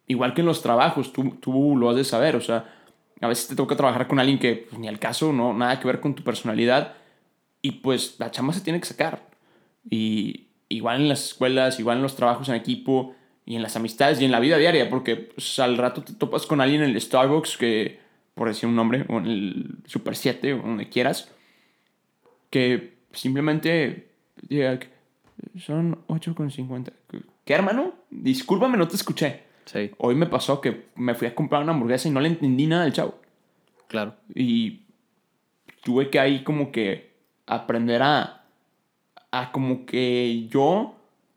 igual 0.08 0.34
que 0.34 0.41
en 0.41 0.47
los 0.47 0.62
trabajos, 0.62 1.13
tú, 1.13 1.32
tú 1.39 1.75
lo 1.77 1.89
has 1.89 1.95
de 1.95 2.03
saber, 2.03 2.36
o 2.36 2.41
sea, 2.41 2.73
a 3.21 3.27
veces 3.27 3.47
te 3.47 3.55
toca 3.55 3.75
trabajar 3.75 4.08
con 4.08 4.19
alguien 4.19 4.39
que 4.39 4.67
pues, 4.69 4.79
ni 4.79 4.88
al 4.88 4.99
caso, 4.99 5.32
no, 5.34 5.53
nada 5.53 5.79
que 5.79 5.88
ver 5.88 5.99
con 5.99 6.15
tu 6.15 6.23
personalidad 6.23 6.93
y 7.62 7.71
pues 7.71 8.15
la 8.19 8.32
chamba 8.32 8.53
se 8.53 8.62
tiene 8.62 8.79
que 8.79 8.86
sacar. 8.88 9.27
Y 9.89 10.47
igual 10.69 11.01
en 11.01 11.10
las 11.10 11.25
escuelas, 11.25 11.79
igual 11.79 11.97
en 11.97 12.03
los 12.03 12.15
trabajos 12.15 12.47
en 12.49 12.55
equipo 12.55 13.15
y 13.45 13.55
en 13.55 13.63
las 13.63 13.75
amistades 13.75 14.21
y 14.21 14.25
en 14.25 14.32
la 14.32 14.39
vida 14.39 14.58
diaria, 14.58 14.89
porque 14.89 15.15
pues, 15.15 15.60
al 15.60 15.77
rato 15.77 16.03
te 16.03 16.13
topas 16.13 16.45
con 16.45 16.62
alguien 16.62 16.84
en 16.84 16.91
el 16.91 17.01
Starbucks 17.01 17.58
que, 17.58 17.99
por 18.36 18.47
decir 18.47 18.69
un 18.69 18.75
nombre, 18.75 19.05
o 19.10 19.17
en 19.17 19.25
el 19.25 19.75
Super 19.86 20.15
7 20.15 20.53
o 20.53 20.58
donde 20.60 20.88
quieras, 20.88 21.32
que 22.49 22.93
simplemente 23.12 24.10
diga, 24.47 24.79
son 25.58 26.05
8,50. 26.08 26.91
¿Qué, 27.43 27.53
hermano? 27.53 27.93
Discúlpame, 28.10 28.77
no 28.77 28.88
te 28.88 28.95
escuché. 28.95 29.43
Sí. 29.65 29.91
Hoy 29.97 30.15
me 30.15 30.25
pasó 30.25 30.62
que 30.62 30.86
me 30.95 31.15
fui 31.15 31.27
a 31.27 31.36
comprar 31.36 31.63
una 31.63 31.73
hamburguesa 31.73 32.08
y 32.08 32.12
no 32.12 32.19
le 32.19 32.27
entendí 32.27 32.67
nada 32.67 32.84
al 32.84 32.93
chavo. 32.93 33.19
Claro. 33.88 34.15
Y 34.34 34.82
tuve 35.84 36.10
que 36.10 36.19
ahí 36.19 36.43
como 36.43 36.71
que 36.71 37.13
aprender 37.45 38.01
a, 38.03 38.38
a 39.32 39.52
como 39.52 39.86
que 39.86 40.48
yo 40.50 40.96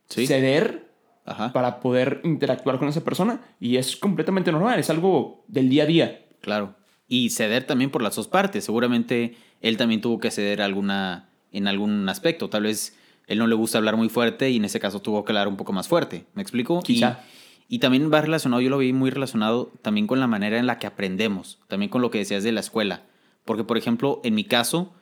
Sí. 0.09 0.27
ceder 0.27 0.91
Ajá. 1.25 1.53
para 1.53 1.81
poder 1.81 2.21
interactuar 2.25 2.79
con 2.79 2.89
esa 2.89 3.03
persona. 3.05 3.41
Y 3.61 3.77
es 3.77 3.97
completamente 3.97 4.53
normal, 4.53 4.79
es 4.79 4.91
algo 4.91 5.45
del 5.49 5.69
día 5.69 5.85
a 5.85 5.87
día. 5.87 6.27
Claro. 6.41 6.75
Y 7.09 7.31
ceder 7.31 7.65
también 7.65 7.91
por 7.91 8.03
las 8.03 8.17
dos 8.17 8.29
partes. 8.29 8.65
Seguramente 8.65 9.37
él 9.61 9.77
también 9.77 10.01
tuvo 10.01 10.19
que 10.19 10.31
ceder 10.31 10.61
alguna, 10.63 11.29
en 11.53 11.69
algún 11.69 12.09
aspecto. 12.09 12.49
Tal 12.51 12.65
vez 12.65 12.97
él 13.27 13.39
no 13.39 13.47
le 13.47 13.55
gusta 13.55 13.79
hablar 13.79 13.97
muy 13.97 14.09
fuerte 14.09 14.51
y 14.51 14.57
en 14.57 14.65
ese 14.65 14.81
caso 14.81 15.01
tuvo 15.01 15.25
que 15.25 15.33
hablar 15.33 15.49
un 15.49 15.57
poco 15.57 15.73
más 15.73 15.89
fuerte. 15.89 16.27
¿Me 16.35 16.43
explico? 16.43 16.81
Y- 16.81 16.95
Quizá. 16.95 17.21
Y, 17.69 17.79
también 17.79 18.13
va 18.13 18.21
relacionado, 18.21 18.61
yo 18.61 18.69
lo 18.69 18.77
vi 18.79 18.93
muy 18.93 19.09
relacionado 19.09 19.71
también 19.81 20.07
con 20.07 20.21
la 20.21 20.27
manera 20.27 20.59
en 20.59 20.67
la 20.67 20.79
que 20.79 20.87
aprendemos. 20.87 21.59
También 21.69 21.89
con 21.91 22.03
lo 22.03 22.11
que 22.11 22.19
decías 22.19 22.43
de 22.45 22.53
la 22.53 22.61
escuela. 22.61 23.03
Porque, 23.47 23.65
por 23.65 23.79
ejemplo, 23.79 24.21
en 24.25 24.35
mi 24.35 24.45
caso, 24.45 24.93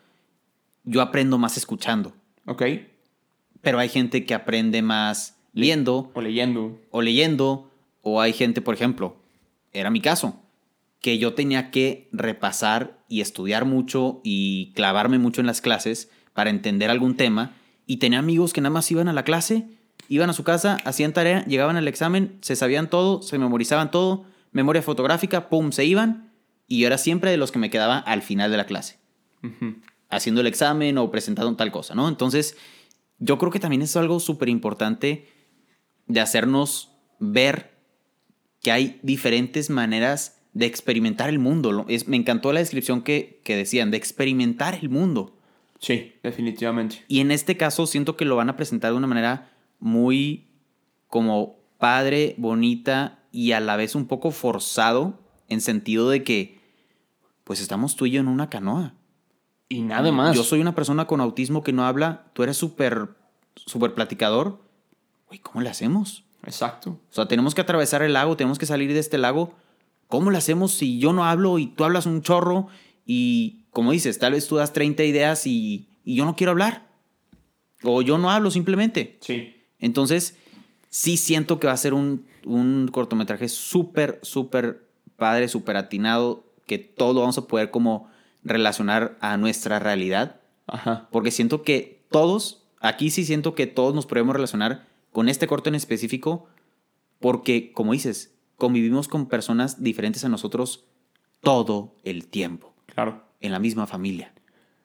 yo 0.85 1.01
aprendo 1.03 1.37
más 1.39 1.57
escuchando. 1.57 2.13
¿Ok? 2.51 2.63
Pero 3.61 3.79
hay 3.79 3.89
gente 3.89 4.25
que 4.25 4.35
aprende 4.35 4.83
más 4.83 5.37
viendo 5.53 6.11
O 6.15 6.21
leyendo. 6.21 6.81
o 6.91 7.01
leyendo, 7.01 7.71
o 8.03 8.21
hay 8.21 8.33
gente, 8.33 8.61
por 8.61 8.75
ejemplo, 8.75 9.17
era 9.73 9.89
mi 9.89 10.01
caso, 10.01 10.43
que 11.01 11.19
yo 11.19 11.35
tenía 11.35 11.71
que 11.71 12.09
repasar 12.11 12.99
y 13.09 13.21
estudiar 13.21 13.67
mucho 13.67 14.21
y 14.25 14.73
clavarme 14.75 15.19
mucho 15.19 15.41
en 15.41 15.47
las 15.47 15.61
clases 15.61 16.11
para 16.35 16.51
entender 16.51 16.91
algún 16.91 17.17
tema, 17.17 17.55
y 17.87 17.99
tenía 17.99 18.19
amigos 18.19 18.53
que 18.53 18.61
nada 18.61 18.73
más 18.73 18.91
iban 18.91 19.07
a 19.07 19.13
la 19.13 19.23
clase, 19.23 19.69
iban 20.09 20.29
a 20.29 20.33
su 20.33 20.43
casa, 20.43 20.77
hacían 20.85 21.13
tarea, 21.13 21.45
llegaban 21.45 21.77
al 21.77 21.87
examen, 21.87 22.37
se 22.41 22.57
sabían 22.57 22.91
todo, 22.91 23.23
se 23.23 23.39
memorizaban 23.39 23.93
todo, 23.93 24.25
memoria 24.51 24.83
fotográfica, 24.83 25.49
pum, 25.49 25.71
se 25.71 25.85
iban, 25.85 26.33
y 26.67 26.81
yo 26.81 26.89
era 26.89 26.99
siempre 26.99 27.31
de 27.31 27.37
los 27.37 27.53
que 27.53 27.61
me 27.61 27.71
quedaba 27.71 27.99
al 27.99 28.23
final 28.23 28.51
de 28.51 28.57
la 28.57 28.67
clase. 28.67 28.99
Haciendo 30.11 30.41
el 30.41 30.47
examen 30.47 30.99
o 30.99 31.11
presentando 31.11 31.55
tal 31.57 31.73
cosa, 31.73 31.95
¿no? 31.95 32.09
Entonces, 32.09 32.57
yo 33.19 33.39
creo 33.39 33.51
que 33.51 33.61
también 33.61 33.83
es 33.83 33.97
algo 33.97 34.21
súper 34.21 34.49
importante 34.49 35.29
de 36.07 36.21
hacernos 36.21 36.91
ver 37.19 37.71
que 38.61 38.73
hay 38.73 39.01
diferentes 39.03 39.71
maneras 39.71 40.41
de 40.53 40.67
experimentar 40.67 41.29
el 41.29 41.39
mundo. 41.39 41.87
Es, 41.89 42.09
me 42.09 42.17
encantó 42.17 42.53
la 42.53 42.61
descripción 42.61 43.03
que, 43.03 43.41
que 43.45 43.57
decían, 43.57 43.91
de 43.91 43.97
experimentar 43.97 44.75
el 44.75 44.89
mundo. 44.89 45.39
Sí, 45.79 46.15
definitivamente. 46.23 47.05
Y 47.09 47.21
en 47.21 47.31
este 47.31 47.57
caso 47.57 47.87
siento 47.87 48.17
que 48.17 48.25
lo 48.25 48.37
van 48.37 48.51
a 48.51 48.57
presentar 48.57 48.91
de 48.91 48.99
una 48.99 49.07
manera 49.07 49.51
muy 49.79 50.49
como 51.07 51.57
padre, 51.79 52.35
bonita 52.37 53.21
y 53.33 53.53
a 53.53 53.61
la 53.61 53.77
vez 53.77 53.95
un 53.95 54.07
poco 54.07 54.31
forzado 54.31 55.19
en 55.49 55.61
sentido 55.61 56.11
de 56.11 56.23
que 56.23 56.61
pues 57.45 57.61
estamos 57.61 57.97
tú 57.97 58.07
y 58.07 58.13
yo 58.13 58.21
en 58.21 58.29
una 58.29 58.51
canoa. 58.51 58.95
Y 59.71 59.83
nada 59.83 60.13
más. 60.13 60.37
Yo 60.37 60.45
soy 60.45 60.61
una 60.61 60.75
persona 60.75 61.07
con 61.07 61.23
autismo 61.23 61.63
que 61.63 61.73
no 61.73 61.87
habla, 61.87 62.27
tú 62.35 62.43
eres 62.43 62.59
súper 62.59 63.09
súper 63.55 63.95
platicador. 63.95 64.61
Güey, 65.29 65.39
¿cómo 65.41 65.63
le 65.63 65.71
hacemos? 65.71 66.25
Exacto. 66.45 66.91
O 66.91 67.15
sea, 67.15 67.27
tenemos 67.27 67.55
que 67.55 67.61
atravesar 67.61 68.03
el 68.03 68.13
lago, 68.13 68.37
tenemos 68.37 68.59
que 68.59 68.67
salir 68.67 68.93
de 68.93 68.99
este 68.99 69.19
lago. 69.19 69.55
¿Cómo 70.09 70.31
le 70.31 70.39
hacemos 70.39 70.73
si 70.73 70.99
yo 70.99 71.13
no 71.13 71.25
hablo 71.25 71.59
y 71.59 71.67
tú 71.69 71.85
hablas 71.85 72.07
un 72.07 72.23
chorro? 72.23 72.67
Y 73.07 73.65
como 73.71 73.93
dices, 73.93 74.19
tal 74.19 74.33
vez 74.33 74.49
tú 74.49 74.57
das 74.57 74.73
30 74.73 75.05
ideas 75.05 75.47
y, 75.47 75.89
y 76.05 76.17
yo 76.17 76.25
no 76.25 76.35
quiero 76.35 76.51
hablar. 76.51 76.89
O 77.83 78.03
yo 78.03 78.19
no 78.19 78.31
hablo 78.31 78.51
simplemente. 78.51 79.19
Sí. 79.21 79.55
Entonces, 79.79 80.37
sí 80.89 81.17
siento 81.17 81.61
que 81.61 81.69
va 81.69 81.73
a 81.73 81.79
ser 81.79 81.95
un, 81.95 82.27
un 82.45 82.89
cortometraje 82.91 83.49
súper, 83.49 84.19
súper 84.23 84.89
padre, 85.17 85.49
súper 85.49 85.77
atinado, 85.77 86.45
que 86.67 86.79
todo 86.79 87.13
lo 87.13 87.21
vamos 87.21 87.39
a 87.39 87.47
poder 87.47 87.71
como 87.71 88.11
relacionar 88.45 89.17
a 89.21 89.37
nuestra 89.37 89.79
realidad. 89.79 90.41
Ajá. 90.67 91.09
Porque 91.11 91.31
siento 91.31 91.63
que 91.63 92.05
todos, 92.11 92.65
aquí 92.81 93.11
sí 93.11 93.25
siento 93.25 93.55
que 93.55 93.67
todos 93.67 93.95
nos 93.95 94.07
podemos 94.07 94.35
relacionar 94.35 94.87
con 95.13 95.29
este 95.29 95.47
corto 95.47 95.69
en 95.69 95.75
específico, 95.75 96.47
porque, 97.19 97.73
como 97.73 97.93
dices, 97.93 98.35
convivimos 98.57 99.09
con 99.09 99.27
personas 99.27 99.83
diferentes 99.83 100.25
a 100.25 100.29
nosotros 100.29 100.85
todo 101.41 101.97
el 102.05 102.27
tiempo, 102.29 102.75
Claro. 102.87 103.25
en 103.41 103.53
la 103.53 103.59
misma 103.59 103.87
familia. 103.87 104.33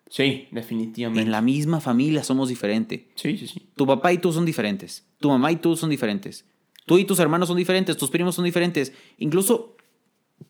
Sí, 0.09 0.47
definitivamente. 0.51 1.21
En 1.23 1.31
la 1.31 1.41
misma 1.41 1.81
familia 1.81 2.23
somos 2.23 2.49
diferentes. 2.49 3.01
Sí, 3.15 3.37
sí, 3.37 3.47
sí. 3.47 3.69
Tu 3.75 3.85
papá 3.87 4.13
y 4.13 4.19
tú 4.19 4.31
son 4.31 4.45
diferentes. 4.45 5.05
Tu 5.19 5.29
mamá 5.29 5.51
y 5.51 5.55
tú 5.57 5.75
son 5.75 5.89
diferentes. 5.89 6.45
Tú 6.85 6.99
y 6.99 7.05
tus 7.05 7.19
hermanos 7.19 7.47
son 7.47 7.57
diferentes. 7.57 7.97
Tus 7.97 8.11
primos 8.11 8.35
son 8.35 8.45
diferentes. 8.45 8.93
Incluso 9.17 9.75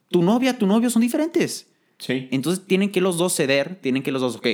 tu 0.10 0.22
novia, 0.22 0.58
tu 0.58 0.68
novio 0.68 0.90
son 0.90 1.02
diferentes. 1.02 1.72
Sí. 1.98 2.28
Entonces 2.32 2.66
tienen 2.66 2.92
que 2.92 3.02
los 3.02 3.18
dos 3.18 3.34
ceder. 3.36 3.76
Tienen 3.82 4.04
que 4.04 4.12
los 4.12 4.22
dos, 4.22 4.36
ok, 4.38 4.48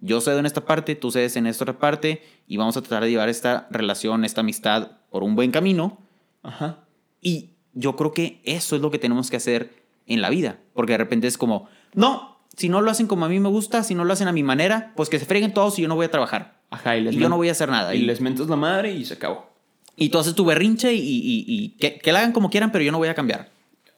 yo 0.00 0.20
cedo 0.20 0.38
en 0.38 0.46
esta 0.46 0.64
parte, 0.64 0.94
tú 0.94 1.10
cedes 1.10 1.36
en 1.36 1.46
esta 1.46 1.64
otra 1.64 1.78
parte. 1.78 2.22
Y 2.46 2.56
vamos 2.56 2.76
a 2.76 2.80
tratar 2.82 3.04
de 3.04 3.10
llevar 3.10 3.28
esta 3.28 3.66
relación, 3.70 4.24
esta 4.24 4.40
amistad 4.42 4.92
por 5.10 5.22
un 5.22 5.34
buen 5.36 5.50
camino. 5.50 5.98
Ajá. 6.42 6.80
Y 7.20 7.50
yo 7.74 7.96
creo 7.96 8.12
que 8.12 8.40
eso 8.44 8.76
es 8.76 8.82
lo 8.82 8.90
que 8.90 8.98
tenemos 8.98 9.30
que 9.30 9.36
hacer 9.36 9.72
en 10.06 10.20
la 10.22 10.30
vida. 10.30 10.58
Porque 10.72 10.92
de 10.92 10.98
repente 10.98 11.26
es 11.26 11.36
como, 11.36 11.68
no, 11.94 12.38
si 12.56 12.68
no 12.68 12.80
lo 12.80 12.90
hacen 12.90 13.06
como 13.06 13.24
a 13.24 13.28
mí 13.28 13.38
me 13.40 13.48
gusta, 13.48 13.82
si 13.82 13.94
no 13.94 14.04
lo 14.04 14.12
hacen 14.12 14.28
a 14.28 14.32
mi 14.32 14.42
manera, 14.42 14.92
pues 14.96 15.08
que 15.08 15.18
se 15.18 15.26
freguen 15.26 15.52
todos 15.52 15.78
y 15.78 15.82
yo 15.82 15.88
no 15.88 15.94
voy 15.96 16.06
a 16.06 16.10
trabajar. 16.10 16.58
Ajá, 16.70 16.96
y 16.96 17.02
les 17.02 17.14
Y 17.14 17.18
yo 17.18 17.28
no 17.28 17.36
voy 17.36 17.48
a 17.48 17.52
hacer 17.52 17.68
nada. 17.68 17.94
Y 17.94 18.00
Y, 18.00 18.02
les 18.02 18.20
mentas 18.20 18.48
la 18.48 18.56
madre 18.56 18.92
y 18.92 19.04
se 19.04 19.14
acabó. 19.14 19.48
y 19.96 20.10
tú 20.10 20.18
haces 20.18 20.34
tu 20.34 20.44
berrinche 20.44 20.92
y, 20.94 21.00
y- 21.00 21.44
y 21.46 21.68
que, 21.70 21.98
que 21.98 22.12
la 22.12 22.20
hagan 22.20 22.32
como 22.32 22.50
quieran, 22.50 22.70
pero 22.72 22.84
yo 22.84 22.92
no 22.92 22.98
voy 22.98 23.08
a 23.08 23.14
cambiar. 23.14 23.50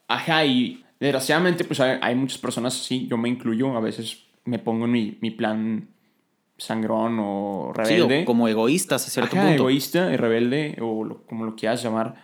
Ajá, 0.08 0.44
y 0.46 0.82
desgraciadamente, 1.00 1.64
pues 1.64 1.80
hay, 1.80 1.98
hay 2.00 2.14
muchas 2.14 2.38
personas 2.38 2.78
así, 2.80 3.06
yo 3.08 3.16
me 3.16 3.28
incluyo, 3.28 3.76
a 3.76 3.80
veces 3.80 4.24
me 4.44 4.58
pongo 4.58 4.84
en 4.84 4.92
mi, 4.92 5.18
mi 5.20 5.30
plan 5.30 5.88
sangrón 6.58 7.18
o 7.20 7.72
Sí, 7.84 7.94
rebelde. 7.94 8.22
o 8.22 8.24
como 8.26 8.46
egoístas 8.48 9.06
a 9.06 9.10
cierto 9.10 9.34
Ajá, 9.36 9.46
punto. 9.48 9.62
egoísta 9.62 10.12
y 10.12 10.16
rebelde, 10.16 10.76
o 10.80 11.04
lo- 11.04 11.22
como 11.26 11.44
lo 11.46 11.56
quieras 11.56 11.82
llamar, 11.82 12.14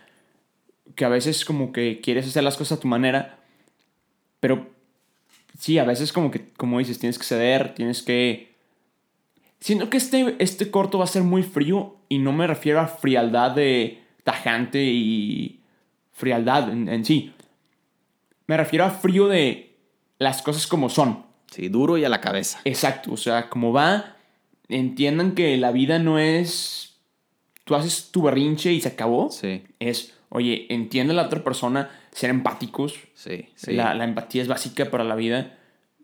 que 0.95 1.05
a 1.05 1.09
veces 1.09 1.43
como 1.43 1.71
que 1.71 1.99
quieres 2.01 2.27
hacer 2.27 2.43
las 2.43 2.55
cosas 2.57 2.77
a 2.77 2.81
tu 2.81 2.87
manera, 2.87 3.39
pero 4.39 4.67
sí, 5.57 5.79
a 5.79 5.83
veces 5.83 6.13
como 6.13 6.29
que, 6.29 6.49
como 6.51 6.77
dices, 6.79 6.99
tienes 6.99 7.17
que 7.17 7.25
ceder, 7.25 7.73
tienes 7.73 8.03
que... 8.03 8.55
Siento 9.59 9.89
que 9.89 9.97
este, 9.97 10.35
este 10.37 10.69
corto 10.69 10.99
va 10.99 11.05
a 11.05 11.07
ser 11.07 11.23
muy 11.23 11.41
frío 11.41 11.97
y 12.09 12.19
no 12.19 12.31
me 12.31 12.45
refiero 12.45 12.79
a 12.79 12.85
frialdad 12.87 13.51
de 13.51 14.03
tajante 14.23 14.83
y 14.83 15.61
frialdad 16.11 16.69
en, 16.71 16.87
en 16.89 17.03
sí. 17.05 17.33
Me 18.47 18.57
refiero 18.57 18.85
a 18.85 18.89
frío 18.89 19.27
de 19.27 19.77
las 20.19 20.41
cosas 20.41 20.67
como 20.67 20.89
son. 20.89 21.25
Sí, 21.51 21.69
duro 21.69 21.97
y 21.97 22.03
a 22.05 22.09
la 22.09 22.21
cabeza. 22.21 22.59
Exacto, 22.65 23.11
o 23.13 23.17
sea, 23.17 23.49
como 23.49 23.71
va, 23.71 24.15
entiendan 24.67 25.33
que 25.33 25.55
la 25.57 25.71
vida 25.71 25.99
no 25.99 26.19
es, 26.19 26.97
tú 27.63 27.75
haces 27.75 28.09
tu 28.11 28.21
berrinche 28.23 28.71
y 28.73 28.81
se 28.81 28.89
acabó. 28.89 29.29
Sí, 29.29 29.63
Es, 29.79 30.13
oye, 30.29 30.65
entiende 30.69 31.13
a 31.13 31.15
la 31.17 31.25
otra 31.27 31.43
persona, 31.43 31.89
ser 32.11 32.29
empáticos. 32.29 32.95
sí, 33.13 33.47
sí. 33.55 33.73
La, 33.73 33.93
la 33.93 34.03
empatía 34.03 34.41
es 34.41 34.47
básica 34.47 34.89
para 34.89 35.03
la 35.03 35.15
vida. 35.15 35.57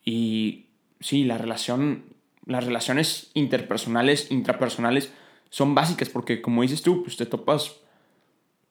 Y 0.05 0.67
sí, 0.99 1.23
la 1.25 1.37
relación, 1.37 2.05
las 2.45 2.65
relaciones 2.65 3.31
interpersonales, 3.33 4.31
intrapersonales, 4.31 5.11
son 5.49 5.75
básicas 5.75 6.09
porque, 6.09 6.41
como 6.41 6.61
dices 6.61 6.81
tú, 6.81 7.03
pues 7.03 7.15
te 7.17 7.25
topas. 7.25 7.73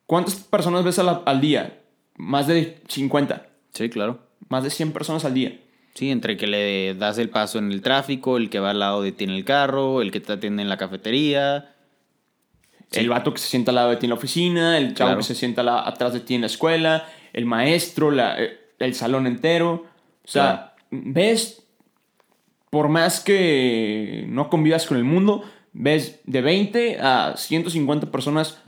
¿Cuántas 0.05 0.35
personas 0.35 0.83
ves 0.83 0.97
la- 0.99 1.23
al 1.25 1.39
día? 1.41 1.81
Más 2.15 2.47
de 2.47 2.81
50, 2.87 3.47
Sí, 3.73 3.89
claro. 3.89 4.19
más 4.49 4.63
de 4.63 4.69
100 4.69 4.91
personas 4.91 5.25
al 5.25 5.33
día. 5.33 5.59
Sí, 5.95 6.09
entre 6.11 6.37
que 6.37 6.47
le 6.47 6.93
das 6.95 7.17
el 7.17 7.29
paso 7.29 7.59
en 7.59 7.71
el 7.71 7.81
tráfico, 7.81 8.37
el 8.37 8.49
que 8.49 8.59
va 8.59 8.71
al 8.71 8.79
lado 8.79 9.01
de 9.01 9.11
ti 9.11 9.23
en 9.23 9.29
el 9.29 9.45
carro, 9.45 10.01
el 10.01 10.11
que 10.11 10.19
te 10.19 10.33
atiende 10.33 10.61
en 10.63 10.69
la 10.69 10.77
cafetería. 10.77 11.73
Sí. 12.91 12.99
El 12.99 13.09
vato 13.09 13.31
que 13.33 13.39
se 13.39 13.47
sienta 13.47 13.71
al 13.71 13.75
lado 13.75 13.89
de 13.91 13.97
ti 13.97 14.05
en 14.05 14.09
la 14.11 14.15
oficina, 14.15 14.77
el 14.77 14.93
chavo 14.95 15.09
Claro. 15.09 15.17
que 15.19 15.23
se 15.25 15.35
sienta 15.35 15.63
la- 15.63 15.87
atrás 15.87 16.13
de 16.13 16.19
ti 16.19 16.35
en 16.35 16.41
la 16.41 16.47
escuela, 16.47 17.07
el 17.31 17.45
maestro, 17.45 18.11
la- 18.11 18.39
eh, 18.41 18.59
el 18.79 18.93
salón 18.95 19.25
entero. 19.27 19.85
O 20.23 20.27
sea, 20.27 20.73
ves, 20.91 21.63
por 22.69 22.89
más 22.89 23.19
que 23.19 24.25
no 24.27 24.49
convivas 24.49 24.85
con 24.87 24.97
el 24.97 25.03
mundo, 25.03 25.43
ves 25.73 26.21
de 26.25 26.41
20 26.41 26.99
a 26.99 27.33
150 27.37 28.11
personas 28.11 28.61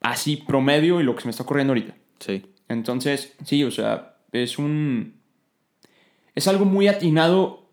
así 0.00 0.36
promedio 0.36 1.00
y 1.00 1.04
lo 1.04 1.14
que 1.14 1.22
se 1.22 1.26
me 1.28 1.30
está 1.30 1.42
ocurriendo 1.42 1.72
ahorita. 1.72 1.94
Sí. 2.18 2.42
Entonces, 2.68 3.34
sí, 3.44 3.64
o 3.64 3.70
sea, 3.70 4.09
es 4.32 4.58
un... 4.58 5.14
Es 6.34 6.46
algo 6.48 6.64
muy 6.64 6.88
atinado 6.88 7.68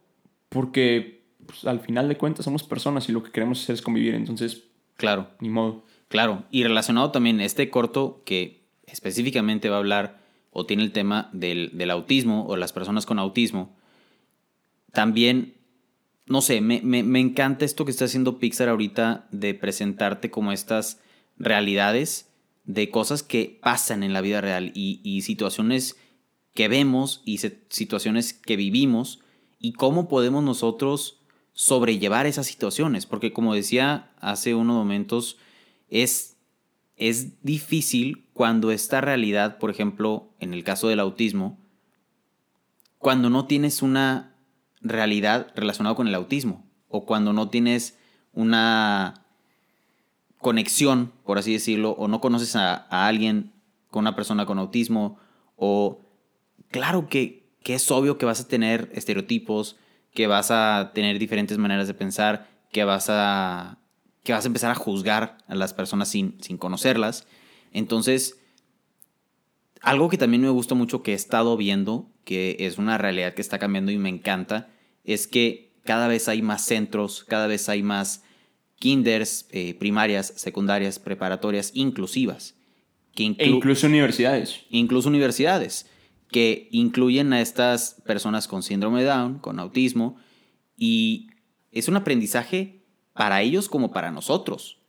porque 0.50 1.22
pues, 1.46 1.66
al 1.66 1.80
final 1.80 2.08
de 2.10 2.18
cuentas 2.18 2.46
somos 2.46 2.64
personas 2.64 3.08
y 3.10 3.12
lo 3.12 3.24
que 3.24 3.32
queremos 3.32 3.62
hacer 3.62 3.76
es 3.76 3.82
convivir, 3.82 4.16
entonces, 4.16 4.64
Claro, 4.96 5.30
ni 5.40 5.50
modo. 5.50 5.84
claro. 6.08 6.44
Y 6.50 6.64
relacionado 6.64 7.12
también 7.12 7.40
este 7.40 7.70
corto 7.70 8.24
que 8.26 8.64
específicamente 8.88 9.70
va 9.70 9.76
a 9.76 9.80
hablar 9.80 10.20
o 10.52 10.66
tiene 10.66 10.84
el 10.84 10.92
tema 10.92 11.30
del, 11.34 11.70
del 11.74 11.92
autismo 11.92 12.46
o 12.48 12.56
las 12.58 12.74
personas 12.74 13.06
con 13.06 13.20
autismo, 13.20 13.76
también, 14.92 15.54
no 16.26 16.42
sé, 16.42 16.62
me, 16.62 16.82
me, 16.82 17.04
me 17.04 17.20
encanta 17.20 17.64
esto 17.64 17.86
que 17.86 17.92
está 17.92 18.06
haciendo 18.06 18.40
Pixar 18.40 18.70
ahorita 18.70 19.28
de 19.32 19.54
presentarte 19.54 20.32
como 20.32 20.52
estas 20.52 21.00
realidades 21.38 22.32
de 22.66 22.90
cosas 22.90 23.22
que 23.22 23.60
pasan 23.62 24.02
en 24.02 24.14
la 24.14 24.22
vida 24.22 24.42
real 24.42 24.72
y, 24.74 25.00
y 25.04 25.22
situaciones 25.22 25.96
que 26.58 26.68
vemos 26.68 27.22
y 27.24 27.38
situaciones 27.38 28.34
que 28.34 28.56
vivimos 28.56 29.20
y 29.60 29.74
cómo 29.74 30.08
podemos 30.08 30.44
nosotros 30.44 31.22
sobrellevar 31.54 32.26
esas 32.26 32.48
situaciones. 32.48 33.06
Porque 33.06 33.32
como 33.32 33.54
decía 33.54 34.10
hace 34.22 34.56
unos 34.56 34.76
momentos, 34.76 35.38
es, 35.88 36.36
es 36.96 37.44
difícil 37.44 38.26
cuando 38.34 38.72
esta 38.72 39.02
realidad, 39.02 39.60
por 39.60 39.70
ejemplo, 39.70 40.32
en 40.40 40.56
el 40.56 40.64
caso 40.64 40.88
del 40.88 41.00
autismo, 41.00 41.60
cuando 42.98 43.30
no 43.30 43.46
tienes 43.46 43.84
una 43.84 44.36
realidad 44.82 45.54
relacionada 45.56 45.96
con 45.96 46.08
el 46.08 46.16
autismo 46.16 46.66
o 46.88 47.06
cuando 47.06 47.34
no 47.34 47.50
tienes 47.50 48.00
una 48.34 49.28
conexión, 50.40 51.14
por 51.24 51.38
así 51.38 51.54
decirlo, 51.54 51.92
o 51.92 52.08
no 52.08 52.20
conoces 52.20 52.56
a, 52.56 52.88
a 52.90 53.06
alguien 53.06 53.54
con 53.92 54.06
una 54.06 54.16
persona 54.16 54.48
con 54.48 54.58
autismo, 54.58 55.20
o 55.56 56.07
claro 56.72 57.08
que, 57.10 57.44
que 57.64 57.76
es 57.76 57.90
obvio 57.92 58.18
que 58.18 58.26
vas 58.26 58.40
a 58.42 58.48
tener 58.48 58.90
estereotipos, 58.94 59.76
que 60.14 60.28
vas 60.28 60.52
a 60.52 60.92
tener 60.94 61.20
diferentes 61.20 61.58
maneras 61.58 61.88
de 61.88 61.94
pensar, 61.94 62.50
que 62.72 62.84
vas 62.84 63.08
a, 63.10 63.78
que 64.24 64.34
vas 64.34 64.46
a 64.46 64.48
empezar 64.48 64.72
a 64.72 64.76
juzgar 64.76 65.38
a 65.48 65.56
las 65.56 65.74
personas 65.74 66.10
sin, 66.10 66.36
sin 66.42 66.58
conocerlas. 66.58 67.28
Entonces, 67.74 68.40
algo 69.82 70.10
que 70.10 70.18
también 70.18 70.42
me 70.42 70.50
gusta 70.50 70.76
mucho 70.76 71.04
que 71.04 71.12
he 71.12 71.16
estado 71.16 71.56
viendo, 71.58 72.10
que 72.24 72.58
es 72.60 72.78
una 72.78 72.98
realidad 72.98 73.34
que 73.34 73.42
está 73.42 73.60
cambiando 73.60 73.92
y 73.92 73.98
me 73.98 74.10
encanta, 74.10 74.70
es 75.04 75.28
que 75.28 75.72
cada 75.84 76.08
vez 76.08 76.28
hay 76.28 76.42
más 76.42 76.66
centros, 76.66 77.24
cada 77.26 77.48
vez 77.48 77.70
hay 77.70 77.84
más 77.84 78.24
kinders, 78.80 79.48
eh, 79.52 79.74
primarias, 79.76 80.34
secundarias, 80.36 81.00
preparatorias 81.00 81.72
inclusivas. 81.74 82.56
Que 83.16 83.24
E 83.24 83.28
inclu- 83.28 83.56
incluso 83.56 83.88
universidades. 83.88 84.62
incluso 84.70 85.10
universidades, 85.10 85.90
que 86.30 86.68
incluyen 86.72 87.34
a 87.34 87.42
estas 87.42 88.02
personas 88.06 88.48
con 88.48 88.64
síndrome 88.64 89.02
de 89.02 89.08
Down, 89.08 89.40
con 89.40 89.60
autismo, 89.60 90.18
y 90.76 91.30
es 91.72 91.88
un 91.88 91.96
aprendizaje 91.96 92.84
para 93.14 93.42
ellos 93.42 93.70
como 93.70 93.92
para 93.92 94.12
nosotros. 94.12 94.80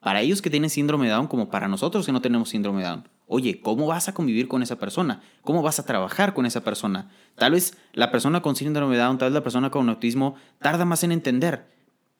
Para 0.00 0.20
ellos 0.20 0.42
que 0.42 0.50
tienen 0.50 0.70
síndrome 0.70 1.06
de 1.06 1.12
Down 1.12 1.26
como 1.26 1.50
para 1.50 1.68
nosotros 1.68 2.06
que 2.06 2.12
no 2.12 2.20
tenemos 2.20 2.50
síndrome 2.50 2.82
de 2.82 2.88
Down. 2.88 3.08
Oye, 3.26 3.60
¿cómo 3.60 3.86
vas 3.86 4.08
a 4.08 4.14
convivir 4.14 4.48
con 4.48 4.62
esa 4.62 4.76
persona? 4.76 5.22
¿Cómo 5.42 5.62
vas 5.62 5.78
a 5.78 5.84
trabajar 5.84 6.32
con 6.32 6.46
esa 6.46 6.64
persona? 6.64 7.10
Tal 7.34 7.52
vez 7.52 7.76
la 7.92 8.10
persona 8.10 8.40
con 8.40 8.56
síndrome 8.56 8.96
de 8.96 9.02
Down, 9.02 9.18
tal 9.18 9.28
vez 9.28 9.34
la 9.34 9.42
persona 9.42 9.70
con 9.70 9.88
autismo 9.88 10.34
tarda 10.60 10.84
más 10.84 11.04
en 11.04 11.12
entender, 11.12 11.66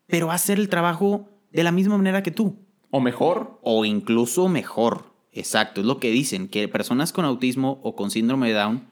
pero 0.06 0.26
va 0.26 0.34
a 0.34 0.36
hacer 0.36 0.58
el 0.58 0.68
trabajo 0.68 1.28
de 1.50 1.62
la 1.62 1.72
misma 1.72 1.96
manera 1.96 2.22
que 2.22 2.30
tú. 2.30 2.58
O 2.90 3.00
mejor. 3.00 3.58
O 3.62 3.84
incluso 3.84 4.48
mejor. 4.48 5.17
Exacto, 5.38 5.80
es 5.80 5.86
lo 5.86 6.00
que 6.00 6.10
dicen, 6.10 6.48
que 6.48 6.68
personas 6.68 7.12
con 7.12 7.24
autismo 7.24 7.80
o 7.82 7.94
con 7.94 8.10
síndrome 8.10 8.48
de 8.48 8.54
Down 8.54 8.82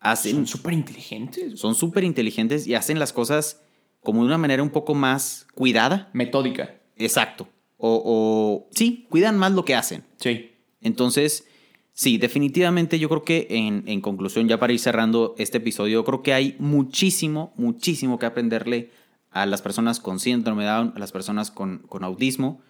hacen... 0.00 0.34
Son 0.34 0.46
súper 0.46 0.72
inteligentes. 0.72 1.58
Son 1.58 1.74
súper 1.74 2.04
inteligentes 2.04 2.66
y 2.66 2.74
hacen 2.74 2.98
las 2.98 3.12
cosas 3.12 3.62
como 4.02 4.20
de 4.20 4.26
una 4.26 4.38
manera 4.38 4.62
un 4.62 4.70
poco 4.70 4.94
más 4.94 5.46
cuidada. 5.54 6.10
Metódica. 6.12 6.74
Exacto. 6.96 7.48
O, 7.78 8.02
o 8.04 8.68
sí, 8.70 9.06
cuidan 9.08 9.38
más 9.38 9.52
lo 9.52 9.64
que 9.64 9.74
hacen. 9.74 10.04
Sí. 10.18 10.50
Entonces, 10.80 11.46
sí, 11.92 12.18
definitivamente 12.18 12.98
yo 12.98 13.08
creo 13.08 13.24
que 13.24 13.46
en, 13.50 13.84
en 13.86 14.00
conclusión, 14.00 14.48
ya 14.48 14.58
para 14.58 14.72
ir 14.72 14.80
cerrando 14.80 15.34
este 15.38 15.58
episodio, 15.58 16.00
yo 16.00 16.04
creo 16.04 16.22
que 16.22 16.34
hay 16.34 16.56
muchísimo, 16.58 17.52
muchísimo 17.56 18.18
que 18.18 18.26
aprenderle 18.26 18.90
a 19.30 19.46
las 19.46 19.62
personas 19.62 20.00
con 20.00 20.20
síndrome 20.20 20.64
de 20.64 20.70
Down, 20.70 20.92
a 20.94 20.98
las 20.98 21.12
personas 21.12 21.50
con, 21.50 21.78
con 21.88 22.04
autismo 22.04 22.60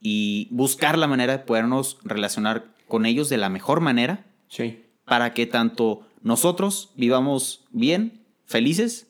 y 0.00 0.48
buscar 0.50 0.98
la 0.98 1.06
manera 1.06 1.38
de 1.38 1.44
podernos 1.44 1.98
relacionar 2.04 2.71
con 2.92 3.06
ellos 3.06 3.30
de 3.30 3.38
la 3.38 3.48
mejor 3.48 3.80
manera 3.80 4.26
Sí. 4.48 4.82
para 5.06 5.32
que 5.32 5.46
tanto 5.46 6.06
nosotros 6.20 6.90
vivamos 6.94 7.64
bien, 7.70 8.20
felices, 8.44 9.06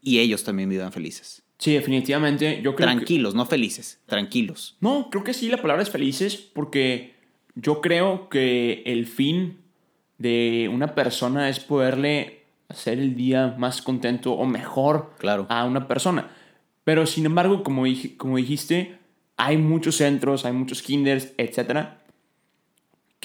y 0.00 0.20
ellos 0.20 0.44
también 0.44 0.68
vivan 0.68 0.92
felices. 0.92 1.42
Sí, 1.58 1.72
definitivamente. 1.74 2.60
Yo 2.62 2.76
creo 2.76 2.88
que- 2.88 2.94
Tranquilos, 2.94 3.34
no 3.34 3.44
felices, 3.44 3.98
tranquilos. 4.06 4.76
No, 4.80 5.08
creo 5.10 5.24
que 5.24 5.34
sí, 5.34 5.48
la 5.48 5.60
palabra 5.60 5.82
es 5.82 5.90
felices 5.90 6.36
porque 6.36 7.14
yo 7.56 7.80
creo 7.80 8.28
que 8.28 8.84
el 8.86 9.06
fin 9.08 9.58
de 10.18 10.70
una 10.72 10.94
persona 10.94 11.48
es 11.48 11.58
poderle 11.58 12.44
hacer 12.68 13.00
el 13.00 13.16
día 13.16 13.56
más 13.58 13.82
contento 13.82 14.34
o 14.34 14.46
mejor 14.46 15.14
Claro. 15.18 15.46
a 15.48 15.64
una 15.64 15.88
persona. 15.88 16.30
Pero 16.84 17.06
sin 17.06 17.26
embargo, 17.26 17.64
como, 17.64 17.88
dij- 17.88 18.16
como 18.16 18.36
dijiste, 18.36 18.98
hay 19.36 19.56
muchos 19.56 19.96
centros, 19.96 20.44
hay 20.44 20.52
muchos 20.52 20.80
kinders, 20.80 21.32
etcétera, 21.38 21.98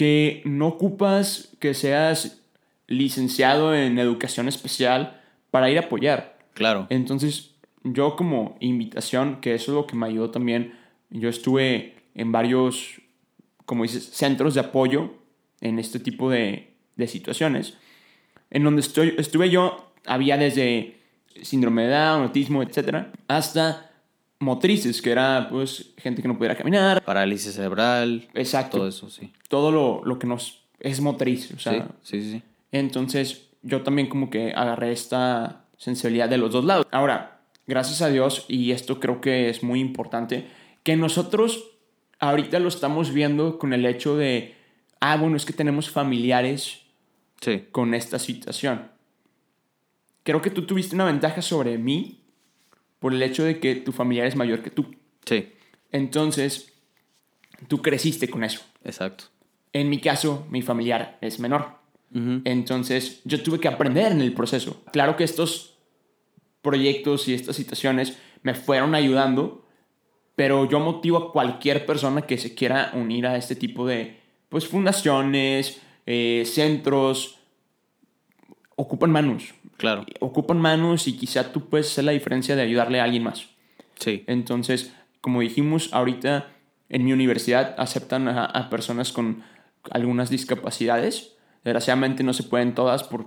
que 0.01 0.41
no 0.45 0.65
ocupas 0.65 1.49
que 1.59 1.75
seas 1.75 2.41
licenciado 2.87 3.75
en 3.75 3.99
educación 3.99 4.47
especial 4.47 5.21
para 5.51 5.69
ir 5.69 5.77
a 5.77 5.81
apoyar. 5.81 6.39
Claro. 6.55 6.87
Entonces, 6.89 7.51
yo 7.83 8.15
como 8.15 8.57
invitación, 8.61 9.41
que 9.41 9.53
eso 9.53 9.73
es 9.73 9.75
lo 9.75 9.85
que 9.85 9.95
me 9.95 10.07
ayudó 10.07 10.31
también, 10.31 10.73
yo 11.11 11.29
estuve 11.29 11.93
en 12.15 12.31
varios, 12.31 12.99
como 13.67 13.83
dices, 13.83 14.05
centros 14.05 14.55
de 14.55 14.61
apoyo 14.61 15.13
en 15.59 15.77
este 15.77 15.99
tipo 15.99 16.31
de, 16.31 16.73
de 16.95 17.05
situaciones. 17.05 17.77
En 18.49 18.63
donde 18.63 18.81
estoy, 18.81 19.13
estuve 19.19 19.51
yo, 19.51 19.93
había 20.07 20.35
desde 20.35 20.97
síndrome 21.43 21.83
de 21.83 21.89
Down, 21.89 22.23
autismo, 22.23 22.63
etcétera, 22.63 23.11
hasta 23.27 23.90
motrices, 24.41 25.01
que 25.01 25.11
era 25.11 25.47
pues 25.49 25.93
gente 25.97 26.21
que 26.21 26.27
no 26.27 26.37
pudiera 26.37 26.55
caminar. 26.57 27.03
Parálisis 27.03 27.53
cerebral. 27.53 28.27
Exacto. 28.33 28.77
Todo 28.77 28.87
eso, 28.87 29.09
sí. 29.09 29.31
Todo 29.47 29.71
lo, 29.71 30.01
lo 30.03 30.19
que 30.19 30.27
nos 30.27 30.63
es 30.79 30.99
motriz. 30.99 31.51
O 31.55 31.59
sea, 31.59 31.87
sí, 32.01 32.21
sí, 32.21 32.31
sí. 32.31 32.43
entonces, 32.71 33.49
yo 33.61 33.83
también 33.83 34.09
como 34.09 34.29
que 34.29 34.51
agarré 34.53 34.91
esta 34.91 35.65
sensibilidad 35.77 36.27
de 36.27 36.37
los 36.37 36.51
dos 36.51 36.65
lados. 36.65 36.85
Ahora, 36.91 37.41
gracias 37.67 38.01
a 38.01 38.09
Dios, 38.09 38.45
y 38.47 38.71
esto 38.71 38.99
creo 38.99 39.21
que 39.21 39.49
es 39.49 39.63
muy 39.63 39.79
importante, 39.79 40.47
que 40.83 40.95
nosotros 40.95 41.63
ahorita 42.19 42.59
lo 42.59 42.67
estamos 42.67 43.13
viendo 43.13 43.59
con 43.59 43.73
el 43.73 43.85
hecho 43.85 44.17
de, 44.17 44.55
ah, 44.99 45.17
bueno, 45.17 45.37
es 45.37 45.45
que 45.45 45.53
tenemos 45.53 45.89
familiares 45.89 46.79
Sí. 47.41 47.63
con 47.71 47.93
esta 47.95 48.19
situación. 48.19 48.89
Creo 50.23 50.41
que 50.43 50.51
tú 50.51 50.67
tuviste 50.67 50.93
una 50.93 51.05
ventaja 51.05 51.41
sobre 51.41 51.79
mí 51.79 52.20
por 53.01 53.13
el 53.13 53.23
hecho 53.23 53.43
de 53.43 53.59
que 53.59 53.75
tu 53.75 53.91
familiar 53.91 54.27
es 54.27 54.35
mayor 54.35 54.61
que 54.61 54.69
tú. 54.69 54.85
Sí, 55.25 55.49
Entonces, 55.91 56.71
tú 57.67 57.81
creciste 57.81 58.29
con 58.29 58.43
eso. 58.45 58.61
exacto. 58.85 59.25
En 59.73 59.89
mi 59.89 59.99
caso, 59.99 60.45
mi 60.49 60.61
familiar 60.61 61.17
es 61.21 61.39
menor. 61.39 61.79
Entonces, 62.43 63.21
yo 63.23 63.41
tuve 63.41 63.59
que 63.59 63.69
aprender 63.69 64.11
en 64.11 64.19
el 64.19 64.33
proceso. 64.33 64.83
Claro 64.91 65.15
que 65.15 65.23
estos 65.23 65.77
proyectos 66.61 67.29
y 67.29 67.33
estas 67.33 67.55
situaciones 67.55 68.17
me 68.43 68.53
fueron 68.53 68.95
ayudando, 68.95 69.65
pero 70.35 70.69
yo 70.69 70.81
motivo 70.81 71.17
a 71.17 71.31
cualquier 71.31 71.85
persona 71.85 72.23
que 72.23 72.37
se 72.37 72.53
quiera 72.53 72.91
unir 72.93 73.25
a 73.25 73.37
este 73.37 73.55
tipo 73.55 73.87
de 73.87 74.19
pues, 74.49 74.67
fundaciones, 74.67 75.81
eh, 76.05 76.43
centros. 76.45 77.39
Ocupan 78.75 79.11
manos. 79.11 79.53
Claro. 79.81 80.05
Ocupan 80.19 80.61
manos 80.61 81.07
y 81.07 81.17
quizá 81.17 81.51
tú 81.51 81.67
puedes 81.67 81.87
hacer 81.87 82.03
la 82.03 82.11
diferencia 82.11 82.55
de 82.55 82.61
ayudarle 82.61 83.01
a 83.01 83.05
alguien 83.05 83.23
más. 83.23 83.47
Sí. 83.99 84.23
Entonces, 84.27 84.93
como 85.21 85.41
dijimos, 85.41 85.89
ahorita 85.91 86.49
en 86.89 87.03
mi 87.03 87.13
universidad 87.13 87.73
aceptan 87.79 88.27
a, 88.27 88.45
a 88.45 88.69
personas 88.69 89.11
con 89.11 89.41
algunas 89.89 90.29
discapacidades. 90.29 91.35
Desgraciadamente 91.63 92.23
no 92.23 92.33
se 92.33 92.43
pueden 92.43 92.75
todas 92.75 93.03
por, 93.03 93.25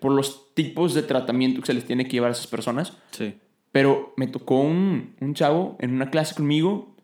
por 0.00 0.12
los 0.12 0.54
tipos 0.54 0.94
de 0.94 1.02
tratamiento 1.02 1.60
que 1.60 1.66
se 1.66 1.74
les 1.74 1.84
tiene 1.84 2.06
que 2.06 2.12
llevar 2.12 2.30
a 2.30 2.32
esas 2.32 2.46
personas. 2.46 2.94
Sí. 3.10 3.34
Pero 3.70 4.14
me 4.16 4.26
tocó 4.26 4.60
un, 4.60 5.14
un 5.20 5.34
chavo 5.34 5.76
en 5.80 5.92
una 5.92 6.08
clase 6.08 6.34
conmigo 6.34 6.96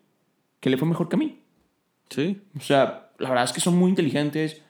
que 0.59 0.71
le 0.71 0.77
fue 0.77 0.87
mejor 0.87 1.07
que 1.07 1.17
a 1.17 1.19
mí. 1.19 1.39
Sí. 2.09 2.41
O 2.57 2.61
sea, 2.61 3.11
la 3.19 3.29
verdad 3.29 3.45
es 3.45 3.53
que 3.53 3.61
son 3.61 3.77
muy 3.77 3.89
inteligentes. 3.89 4.63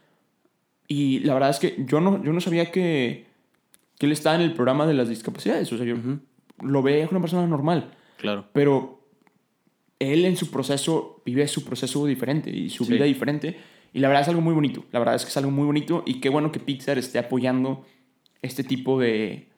Y 0.90 1.20
la 1.20 1.34
verdad 1.34 1.52
es 1.52 1.60
que 1.60 1.78
yo 1.88 2.02
no, 2.02 2.22
yo 2.22 2.34
no 2.34 2.42
sabía 2.42 2.72
que, 2.72 3.31
que 4.02 4.08
él 4.08 4.14
estaba 4.14 4.36
en 4.36 4.42
el 4.42 4.54
programa 4.56 4.88
de 4.88 4.96
las 4.96 5.10
discapacidades. 5.10 5.72
O 5.72 5.78
sea, 5.78 5.86
yo 5.86 5.96
lo 6.64 6.82
veía 6.82 7.06
como 7.06 7.20
una 7.20 7.24
persona 7.24 7.46
normal. 7.46 7.92
Claro. 8.18 8.48
Pero 8.52 9.06
él 10.00 10.26
en 10.26 10.36
su 10.38 10.50
proceso 10.50 11.22
vive 11.24 11.48
su 11.48 11.64
proceso 11.64 12.04
diferente 12.08 12.50
y 12.50 12.72
su 12.72 12.84
Sí. 12.86 12.94
vida 12.94 13.06
diferente. 13.06 13.60
Y 13.94 14.00
la 14.00 14.08
verdad 14.08 14.24
es 14.24 14.30
algo 14.30 14.42
muy 14.42 14.56
bonito. 14.56 14.84
La 14.92 14.98
verdad 14.98 15.14
es 15.14 15.24
que 15.24 15.30
es 15.30 15.38
algo 15.38 15.52
muy 15.52 15.66
bonito 15.66 16.02
y 16.08 16.20
qué 16.20 16.30
bueno 16.30 16.52
que 16.52 16.60
Pixar 16.60 16.98
esté 16.98 17.20
apoyando 17.20 17.86
este 18.42 18.64
tipo 18.64 19.00
de 19.00 19.50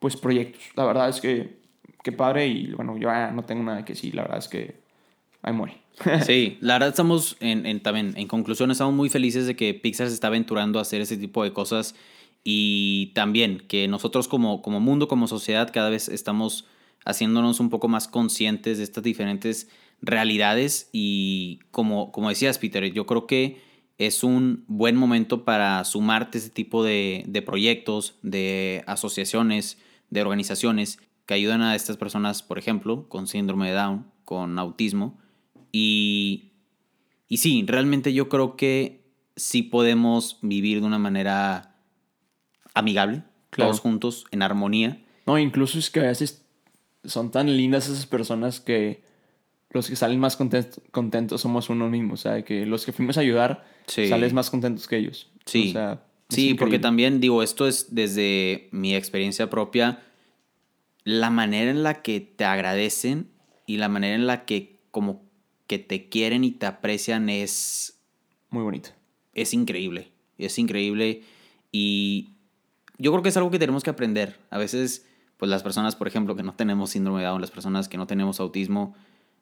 pues, 0.00 0.16
proyectos. 0.16 0.62
La 0.74 0.84
verdad 0.84 1.08
es 1.08 1.20
que 1.20 1.60
qué 2.02 2.10
padre 2.10 2.48
y 2.48 2.72
bueno, 2.72 2.98
yo 2.98 3.08
no 3.32 3.44
tengo 3.44 3.62
nada 3.62 3.84
que 3.84 3.92
decir. 3.92 4.12
La 4.16 4.22
verdad 4.22 4.38
es 4.38 4.48
que 4.48 4.74
ahí 5.42 5.52
muere. 5.52 5.76
Sí, 6.26 6.58
la 6.60 6.74
verdad 6.74 6.88
estamos 6.88 7.36
en, 7.38 7.64
en- 7.66 7.80
también, 7.80 8.14
en 8.16 8.26
conclusión, 8.26 8.72
estamos 8.72 8.92
muy 8.94 9.08
felices 9.08 9.46
de 9.46 9.54
que 9.54 9.72
Pixar 9.74 10.08
se 10.08 10.14
está 10.14 10.26
aventurando 10.26 10.80
a 10.80 10.82
hacer 10.82 11.00
ese 11.00 11.16
tipo 11.16 11.44
de 11.44 11.52
cosas 11.52 11.94
y 12.44 13.12
también 13.14 13.64
que 13.66 13.88
nosotros 13.88 14.28
como, 14.28 14.60
como 14.60 14.78
mundo, 14.78 15.08
como 15.08 15.26
sociedad, 15.26 15.70
cada 15.72 15.88
vez 15.88 16.08
estamos 16.08 16.66
haciéndonos 17.06 17.58
un 17.58 17.70
poco 17.70 17.88
más 17.88 18.06
conscientes 18.06 18.78
de 18.78 18.84
estas 18.84 19.02
diferentes 19.02 19.68
realidades 20.02 20.90
y 20.92 21.60
como, 21.70 22.12
como 22.12 22.28
decías, 22.28 22.58
Peter, 22.58 22.92
yo 22.92 23.06
creo 23.06 23.26
que 23.26 23.62
es 23.96 24.24
un 24.24 24.64
buen 24.66 24.96
momento 24.96 25.44
para 25.44 25.82
sumarte 25.84 26.38
a 26.38 26.40
este 26.40 26.52
tipo 26.52 26.84
de, 26.84 27.24
de 27.26 27.42
proyectos, 27.42 28.16
de 28.22 28.84
asociaciones, 28.86 29.78
de 30.10 30.20
organizaciones 30.20 30.98
que 31.26 31.34
ayudan 31.34 31.62
a 31.62 31.74
estas 31.74 31.96
personas, 31.96 32.42
por 32.42 32.58
ejemplo, 32.58 33.08
con 33.08 33.26
síndrome 33.26 33.68
de 33.68 33.74
Down, 33.74 34.06
con 34.24 34.58
autismo. 34.58 35.18
Y, 35.72 36.52
y 37.28 37.38
sí, 37.38 37.64
realmente 37.66 38.12
yo 38.12 38.28
creo 38.28 38.56
que 38.56 39.04
sí 39.36 39.62
podemos 39.62 40.38
vivir 40.42 40.80
de 40.80 40.86
una 40.86 40.98
manera 40.98 41.73
amigable, 42.74 43.22
Claro. 43.50 43.70
todos 43.70 43.80
juntos, 43.80 44.24
en 44.30 44.42
armonía. 44.42 45.00
No, 45.26 45.38
incluso 45.38 45.78
es 45.78 45.90
que 45.90 46.00
a 46.00 46.04
veces 46.04 46.44
son 47.04 47.30
tan 47.30 47.56
lindas 47.56 47.88
esas 47.88 48.06
personas 48.06 48.60
que 48.60 49.02
los 49.70 49.88
que 49.88 49.96
salen 49.96 50.18
más 50.20 50.36
contentos, 50.36 50.80
contentos 50.90 51.40
somos 51.40 51.68
uno 51.70 51.88
mismo. 51.88 52.14
O 52.14 52.16
sea, 52.16 52.42
que 52.44 52.66
los 52.66 52.84
que 52.84 52.92
fuimos 52.92 53.16
a 53.18 53.20
ayudar 53.20 53.64
Sí. 53.86 54.08
sales 54.08 54.32
más 54.32 54.50
contentos 54.50 54.86
que 54.88 54.96
ellos. 54.98 55.30
Sí, 55.46 55.68
O 55.70 55.72
sea, 55.72 55.92
es 56.30 56.34
sí, 56.36 56.54
porque 56.54 56.78
también 56.78 57.20
digo, 57.20 57.42
esto 57.42 57.66
es 57.66 57.94
desde 57.94 58.68
mi 58.72 58.94
experiencia 58.94 59.50
propia, 59.50 60.02
la 61.04 61.30
manera 61.30 61.70
en 61.70 61.82
la 61.82 62.02
que 62.02 62.20
te 62.20 62.44
agradecen 62.44 63.28
y 63.66 63.76
la 63.76 63.88
manera 63.88 64.14
en 64.14 64.26
la 64.26 64.44
que 64.44 64.78
como 64.90 65.22
que 65.66 65.78
te 65.78 66.08
quieren 66.08 66.44
y 66.44 66.50
te 66.52 66.66
aprecian 66.66 67.28
es, 67.28 67.98
Muy 68.50 68.62
bonito. 68.62 68.90
es 69.34 69.52
increíble, 69.54 70.12
es 70.38 70.58
increíble 70.58 71.22
y 71.72 72.33
yo 72.98 73.10
creo 73.12 73.22
que 73.22 73.28
es 73.28 73.36
algo 73.36 73.50
que 73.50 73.58
tenemos 73.58 73.82
que 73.82 73.90
aprender. 73.90 74.38
A 74.50 74.58
veces, 74.58 75.06
pues 75.36 75.50
las 75.50 75.62
personas, 75.62 75.96
por 75.96 76.08
ejemplo, 76.08 76.36
que 76.36 76.42
no 76.42 76.54
tenemos 76.54 76.90
síndrome 76.90 77.20
de 77.20 77.26
Down, 77.26 77.40
las 77.40 77.50
personas 77.50 77.88
que 77.88 77.96
no 77.96 78.06
tenemos 78.06 78.40
autismo, 78.40 78.94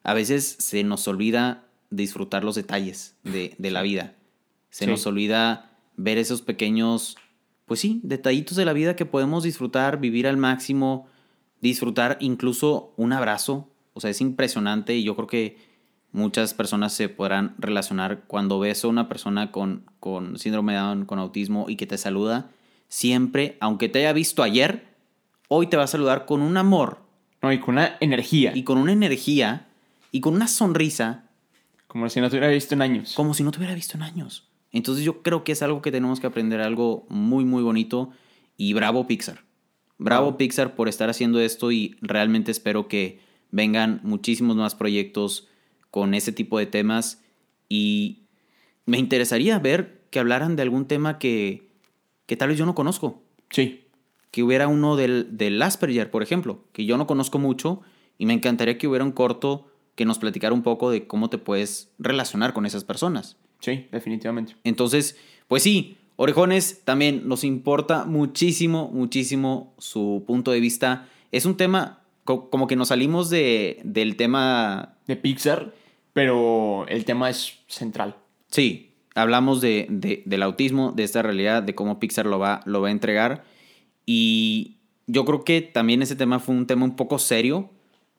a 0.03 0.13
veces 0.13 0.55
se 0.59 0.83
nos 0.83 1.07
olvida 1.07 1.63
disfrutar 1.89 2.43
los 2.43 2.55
detalles 2.55 3.15
de, 3.23 3.55
de 3.57 3.71
la 3.71 3.81
vida. 3.81 4.15
Se 4.69 4.85
Sí. 4.85 4.91
nos 4.91 5.05
olvida 5.05 5.71
ver 5.95 6.17
esos 6.17 6.41
pequeños, 6.41 7.15
pues 7.65 7.79
sí, 7.79 8.01
detallitos 8.03 8.57
de 8.57 8.65
la 8.65 8.73
vida 8.73 8.95
que 8.95 9.05
podemos 9.05 9.43
disfrutar, 9.43 9.99
vivir 9.99 10.27
al 10.27 10.37
máximo, 10.37 11.07
disfrutar 11.61 12.17
incluso 12.19 12.93
un 12.97 13.13
abrazo. 13.13 13.69
O 13.93 14.01
sea, 14.01 14.09
es 14.09 14.19
impresionante 14.21 14.95
y 14.95 15.03
yo 15.03 15.15
creo 15.15 15.27
que 15.27 15.57
muchas 16.11 16.53
personas 16.55 16.93
se 16.93 17.09
podrán 17.09 17.53
relacionar 17.59 18.23
cuando 18.27 18.59
ves 18.59 18.83
a 18.83 18.87
una 18.87 19.07
persona 19.07 19.51
con, 19.51 19.85
con 19.99 20.37
síndrome 20.39 20.73
de 20.73 20.79
Down, 20.79 21.05
con 21.05 21.19
autismo 21.19 21.65
y 21.69 21.75
que 21.75 21.85
te 21.87 21.97
saluda, 21.99 22.49
siempre, 22.93 23.57
aunque 23.59 23.89
te 23.89 23.97
haya 23.99 24.13
visto 24.13 24.43
ayer, 24.43 24.85
hoy 25.47 25.65
te 25.65 25.77
va 25.77 25.83
a 25.83 25.87
saludar 25.87 26.27
con 26.27 26.43
un 26.43 26.57
amor 26.57 26.99
No, 27.41 27.51
y 27.51 27.57
con 27.59 27.73
una 27.73 27.97
energía. 28.01 28.51
y 28.55 28.63
con 28.63 28.77
una 28.77 28.91
energía 28.91 29.67
y 30.11 30.21
con 30.21 30.35
una 30.35 30.47
sonrisa 30.47 31.25
Como 31.87 32.07
si 32.07 32.21
no 32.21 32.29
te 32.29 32.37
hubiera 32.37 32.53
visto 32.53 32.75
en 32.75 32.83
años. 32.83 33.15
como 33.15 33.33
si 33.33 33.41
no 33.43 33.49
te 33.49 33.57
hubiera 33.57 33.73
visto 33.73 33.97
en 33.97 34.03
años. 34.03 34.47
Entonces 34.71 35.03
yo 35.03 35.23
creo 35.23 35.43
que 35.43 35.53
es 35.53 35.63
algo 35.63 35.81
que 35.81 35.91
tenemos 35.91 36.19
que 36.19 36.27
aprender, 36.27 36.61
algo 36.61 37.07
muy, 37.09 37.45
muy 37.45 37.63
bonito. 37.63 38.11
Y 38.57 38.73
bravo 38.73 39.07
Pixar. 39.07 39.43
Bravo 39.97 40.25
Bravo. 40.27 40.37
Pixar 40.37 40.75
por 40.75 40.87
estar 40.87 41.09
haciendo 41.09 41.39
esto 41.39 41.71
y 41.71 41.95
realmente 42.01 42.51
espero 42.51 42.87
que 42.87 43.19
vengan 43.49 44.01
muchísimos 44.03 44.55
más 44.55 44.75
proyectos 44.75 45.47
con 45.89 46.13
ese 46.13 46.31
tipo 46.31 46.59
de 46.59 46.67
temas. 46.67 47.23
Y 47.69 48.27
me 48.85 48.99
interesaría 48.99 49.57
ver 49.57 50.03
que 50.11 50.19
hablaran 50.19 50.55
de 50.55 50.61
algún 50.61 50.87
tema 50.87 51.17
que, 51.19 51.72
que 52.25 52.35
tal 52.37 52.49
vez 52.49 52.57
yo 52.57 52.65
no 52.65 52.75
conozco. 52.75 53.21
Sí. 53.49 53.85
Que 54.31 54.43
hubiera 54.43 54.67
uno 54.67 54.95
del, 54.95 55.37
del 55.37 55.61
Asperger, 55.61 56.09
por 56.09 56.23
ejemplo, 56.23 56.63
que 56.71 56.85
yo 56.85 56.97
no 56.97 57.05
conozco 57.07 57.37
mucho 57.39 57.81
y 58.17 58.25
me 58.25 58.33
encantaría 58.33 58.77
que 58.77 58.87
hubiera 58.87 59.05
un 59.05 59.11
corto 59.11 59.67
que 59.95 60.05
nos 60.05 60.17
platicara 60.19 60.53
un 60.53 60.63
poco 60.63 60.89
de 60.89 61.05
cómo 61.05 61.29
te 61.29 61.37
puedes 61.37 61.91
relacionar 61.99 62.53
con 62.53 62.65
esas 62.65 62.83
personas. 62.83 63.37
Sí, 63.59 63.87
definitivamente. 63.91 64.55
Entonces, 64.63 65.17
pues 65.47 65.61
sí, 65.63 65.97
orejones, 66.15 66.81
también 66.83 67.27
nos 67.27 67.43
importa 67.43 68.05
muchísimo, 68.05 68.89
muchísimo 68.91 69.73
su 69.77 70.23
punto 70.25 70.51
de 70.51 70.59
vista. 70.59 71.07
Es 71.31 71.45
un 71.45 71.55
tema, 71.57 72.01
co- 72.23 72.49
como 72.49 72.65
que 72.67 72.75
nos 72.75 72.87
salimos 72.87 73.29
de, 73.29 73.79
del 73.83 74.15
tema, 74.15 74.95
De 75.05 75.15
Pixar, 75.15 75.73
pero 76.13 76.85
el 76.87 77.05
tema 77.05 77.29
es 77.29 77.59
central. 77.67 78.15
sí, 78.47 78.89
hablamos 79.15 79.61
de, 79.61 79.87
de- 79.89 80.23
del 80.25 80.43
autismo, 80.43 80.91
de 80.91 81.03
esta 81.03 81.21
realidad, 81.21 81.63
de 81.63 81.75
cómo 81.75 81.99
Pixar 81.99 82.25
lo 82.25 82.39
va, 82.39 82.61
lo 82.65 82.81
va 82.81 82.87
a 82.87 82.91
entregar. 82.91 83.43
Y 84.05 84.77
yo 85.07 85.25
creo 85.25 85.43
que 85.43 85.61
también 85.61 86.01
ese 86.01 86.15
tema 86.15 86.39
fue 86.39 86.55
un 86.55 86.67
tema 86.67 86.85
un 86.85 86.95
poco 86.95 87.19
serio, 87.19 87.69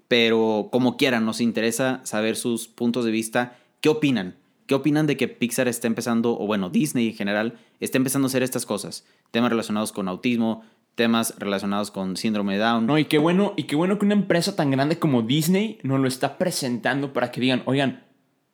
pero 0.08 0.68
como 0.70 0.96
quieran, 0.96 1.24
nos 1.24 1.40
interesa 1.40 2.00
saber 2.04 2.36
sus 2.36 2.68
puntos 2.68 3.04
de 3.04 3.10
vista. 3.10 3.56
¿Qué 3.80 3.88
opinan? 3.88 4.36
¿Qué 4.66 4.74
opinan 4.74 5.06
de 5.06 5.16
que 5.16 5.28
Pixar 5.28 5.68
está 5.68 5.86
empezando, 5.86 6.38
o 6.38 6.46
bueno, 6.46 6.70
Disney 6.70 7.08
en 7.08 7.14
general, 7.14 7.58
está 7.80 7.98
empezando 7.98 8.26
a 8.26 8.28
hacer 8.28 8.42
estas 8.42 8.64
cosas? 8.64 9.04
Temas 9.30 9.50
relacionados 9.50 9.92
con 9.92 10.08
autismo, 10.08 10.62
temas 10.94 11.34
relacionados 11.38 11.90
con 11.90 12.16
síndrome 12.16 12.54
de 12.54 12.60
Down. 12.60 12.86
No, 12.86 12.96
y 12.98 13.04
qué 13.06 13.18
bueno, 13.18 13.52
y 13.56 13.64
qué 13.64 13.76
bueno 13.76 13.98
que 13.98 14.06
una 14.06 14.14
empresa 14.14 14.56
tan 14.56 14.70
grande 14.70 14.98
como 14.98 15.22
Disney 15.22 15.78
nos 15.82 16.00
lo 16.00 16.08
está 16.08 16.38
presentando 16.38 17.12
para 17.12 17.30
que 17.30 17.40
digan, 17.40 17.62
oigan, 17.66 18.04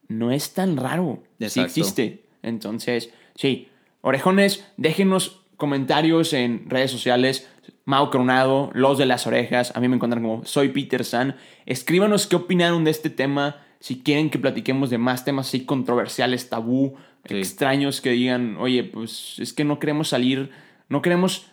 no 0.09 0.33
es 0.33 0.53
tan 0.55 0.77
raro. 0.77 1.23
Sí 1.39 1.45
Exacto. 1.45 1.67
existe. 1.69 2.25
Entonces, 2.43 3.13
sí. 3.35 3.69
Orejones, 4.03 4.67
déjenos 4.77 5.43
comentarios 5.57 6.33
en 6.33 6.69
redes 6.71 6.91
sociales. 6.91 7.49
Mau 7.85 8.11
Coronado, 8.11 8.71
Los 8.73 8.99
de 8.99 9.07
las 9.07 9.27
Orejas. 9.27 9.73
A 9.77 9.81
mí 9.81 9.89
me 9.89 9.97
encuentran 9.97 10.23
como 10.23 10.45
Soy 10.45 10.71
Peter 10.71 11.05
San. 11.05 11.37
Escríbanos 11.67 12.27
qué 12.27 12.37
opinaron 12.37 12.85
de 12.85 12.91
este 12.91 13.11
tema. 13.11 13.63
Si 13.81 14.01
quieren 14.01 14.31
que 14.31 14.39
platiquemos 14.39 14.91
de 14.91 14.99
más 14.99 15.25
temas 15.25 15.49
así 15.49 15.65
controversiales, 15.65 16.49
tabú, 16.49 16.97
Sí. 17.27 17.37
extraños, 17.37 18.01
que 18.01 18.11
digan, 18.11 18.57
oye, 18.59 18.83
pues 18.83 19.39
es 19.39 19.53
que 19.53 19.65
no 19.65 19.79
queremos 19.79 20.09
salir, 20.09 20.51
no 20.89 21.03
queremos 21.03 21.47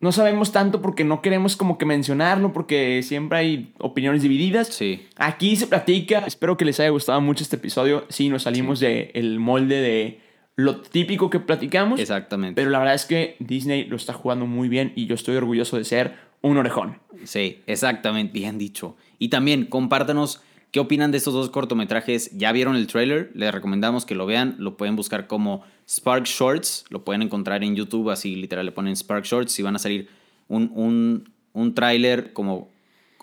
no 0.00 0.12
sabemos 0.12 0.50
tanto 0.50 0.80
porque 0.80 1.04
no 1.04 1.20
queremos 1.20 1.56
como 1.56 1.76
que 1.76 1.84
mencionarlo, 1.84 2.52
porque 2.52 3.02
siempre 3.02 3.38
hay 3.38 3.74
opiniones 3.78 4.22
divididas. 4.22 4.68
Sí. 4.68 5.06
Aquí 5.16 5.56
se 5.56 5.66
platica. 5.66 6.20
Espero 6.20 6.56
que 6.56 6.64
les 6.64 6.80
haya 6.80 6.88
gustado 6.88 7.20
mucho 7.20 7.44
este 7.44 7.56
episodio. 7.56 8.06
Sí, 8.08 8.30
nos 8.30 8.44
salimos 8.44 8.80
del 8.80 9.38
molde 9.38 9.80
de 9.80 10.20
lo 10.56 10.80
típico 10.80 11.28
que 11.28 11.38
platicamos. 11.38 12.00
Exactamente. 12.00 12.58
Pero 12.58 12.70
la 12.70 12.78
verdad 12.78 12.94
es 12.94 13.04
que 13.04 13.36
Disney 13.40 13.84
lo 13.84 13.96
está 13.96 14.14
jugando 14.14 14.46
muy 14.46 14.68
bien 14.68 14.92
y 14.96 15.06
yo 15.06 15.14
estoy 15.14 15.36
orgulloso 15.36 15.76
de 15.76 15.84
ser 15.84 16.14
un 16.40 16.56
orejón. 16.56 16.98
Sí, 17.24 17.62
exactamente, 17.66 18.32
bien 18.32 18.56
dicho. 18.56 18.96
Y 19.18 19.28
también 19.28 19.66
compártanos 19.66 20.42
qué 20.70 20.80
opinan 20.80 21.10
de 21.10 21.18
estos 21.18 21.34
dos 21.34 21.50
cortometrajes. 21.50 22.36
¿Ya 22.36 22.52
vieron 22.52 22.76
el 22.76 22.86
trailer? 22.86 23.30
Les 23.34 23.52
recomendamos 23.52 24.04
que 24.04 24.14
lo 24.14 24.26
vean. 24.26 24.56
Lo 24.58 24.76
pueden 24.76 24.96
buscar 24.96 25.26
como 25.26 25.62
Spark 25.88 26.24
Shorts. 26.24 26.84
Lo 26.90 27.04
pueden 27.04 27.22
encontrar 27.22 27.64
en 27.64 27.76
YouTube, 27.76 28.10
así 28.10 28.36
literal 28.36 28.66
le 28.66 28.72
ponen 28.72 28.96
Spark 28.96 29.24
Shorts 29.24 29.58
y 29.58 29.62
van 29.62 29.76
a 29.76 29.78
salir 29.78 30.08
un, 30.48 30.70
un, 30.74 31.32
un 31.52 31.74
tráiler 31.74 32.32
como 32.32 32.70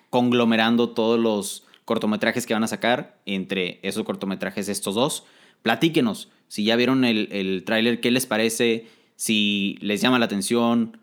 conglomerando 0.10 0.89
todos 0.89 1.19
los 1.19 1.65
cortometrajes 1.86 2.45
que 2.45 2.53
van 2.53 2.63
a 2.63 2.67
sacar. 2.67 3.19
Entre 3.25 3.79
esos 3.83 4.03
cortometrajes 4.03 4.69
estos 4.69 4.95
dos. 4.95 5.25
Platíquenos 5.62 6.29
si 6.47 6.63
ya 6.63 6.75
vieron 6.75 7.05
el, 7.05 7.29
el 7.31 7.63
tráiler, 7.65 7.99
qué 7.99 8.12
les 8.12 8.25
parece, 8.25 8.88
si 9.15 9.77
les 9.81 10.01
llama 10.01 10.19
la 10.19 10.25
atención, 10.25 10.97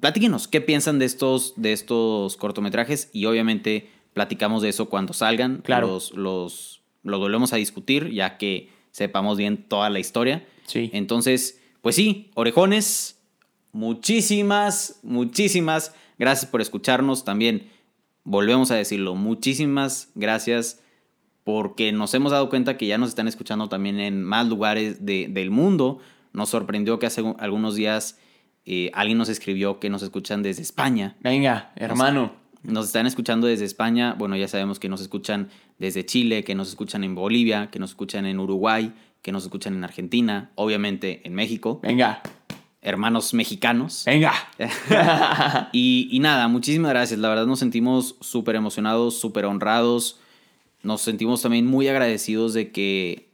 platíquenos 0.00 0.48
qué 0.48 0.60
piensan 0.60 0.98
de 0.98 1.06
estos, 1.06 1.54
de 1.56 1.72
estos 1.72 2.36
cortometrajes 2.36 3.10
y 3.12 3.24
obviamente 3.24 3.90
platicamos 4.18 4.62
de 4.62 4.70
eso 4.70 4.88
cuando 4.88 5.12
salgan. 5.12 5.58
Claro. 5.62 5.86
Los, 5.86 6.12
los, 6.14 6.80
los 7.04 7.20
volvemos 7.20 7.52
a 7.52 7.56
discutir 7.56 8.10
ya 8.10 8.36
que 8.36 8.68
sepamos 8.90 9.38
bien 9.38 9.58
toda 9.68 9.90
la 9.90 10.00
historia. 10.00 10.44
Sí. 10.66 10.90
Entonces, 10.92 11.60
pues 11.82 11.94
sí, 11.94 12.32
orejones, 12.34 13.20
muchísimas, 13.72 14.98
muchísimas 15.04 15.94
gracias 16.18 16.50
por 16.50 16.60
escucharnos. 16.60 17.24
También 17.24 17.68
volvemos 18.24 18.72
a 18.72 18.74
decirlo, 18.74 19.14
muchísimas 19.14 20.08
gracias 20.16 20.80
porque 21.44 21.92
nos 21.92 22.12
hemos 22.14 22.32
dado 22.32 22.50
cuenta 22.50 22.76
que 22.76 22.88
ya 22.88 22.98
nos 22.98 23.10
están 23.10 23.28
escuchando 23.28 23.68
también 23.68 24.00
en 24.00 24.22
más 24.24 24.48
lugares 24.48 25.06
de- 25.06 25.28
del 25.30 25.50
mundo. 25.52 26.00
Nos 26.32 26.50
sorprendió 26.50 26.98
que 26.98 27.06
hace 27.06 27.22
algunos 27.38 27.76
días 27.76 28.18
eh, 28.66 28.90
alguien 28.92 29.16
nos 29.16 29.28
escribió 29.28 29.78
que 29.80 29.88
nos 29.90 30.02
escuchan 30.02 30.42
desde 30.42 30.60
España. 30.62 31.16
Venga, 31.20 31.72
hermano. 31.76 32.32
Nos 32.62 32.86
están 32.86 33.06
escuchando 33.06 33.46
desde 33.46 33.64
España. 33.64 34.14
Bueno, 34.18 34.36
ya 34.36 34.48
sabemos 34.48 34.78
que 34.78 34.88
nos 34.88 35.00
escuchan 35.00 35.48
desde 35.78 36.04
Chile, 36.04 36.44
que 36.44 36.54
nos 36.54 36.68
escuchan 36.68 37.04
en 37.04 37.14
Bolivia, 37.14 37.70
que 37.70 37.78
nos 37.78 37.90
escuchan 37.90 38.26
en 38.26 38.40
Uruguay, 38.40 38.92
que 39.22 39.32
nos 39.32 39.44
escuchan 39.44 39.74
en 39.74 39.84
Argentina, 39.84 40.50
obviamente 40.54 41.22
en 41.24 41.34
México. 41.34 41.80
Venga, 41.82 42.22
Hermanos 42.80 43.34
mexicanos. 43.34 44.04
venga. 44.06 44.32
Y, 45.72 46.08
y 46.10 46.20
nada, 46.20 46.48
muchísimas 46.48 46.90
gracias. 46.90 47.18
La 47.18 47.28
verdad 47.28 47.46
nos 47.46 47.58
sentimos 47.58 48.16
súper 48.20 48.54
emocionados, 48.56 49.18
súper 49.18 49.44
honrados. 49.46 50.20
Nos 50.82 51.02
sentimos 51.02 51.42
también 51.42 51.66
muy 51.66 51.88
agradecidos 51.88 52.54
de 52.54 52.70
que, 52.70 53.28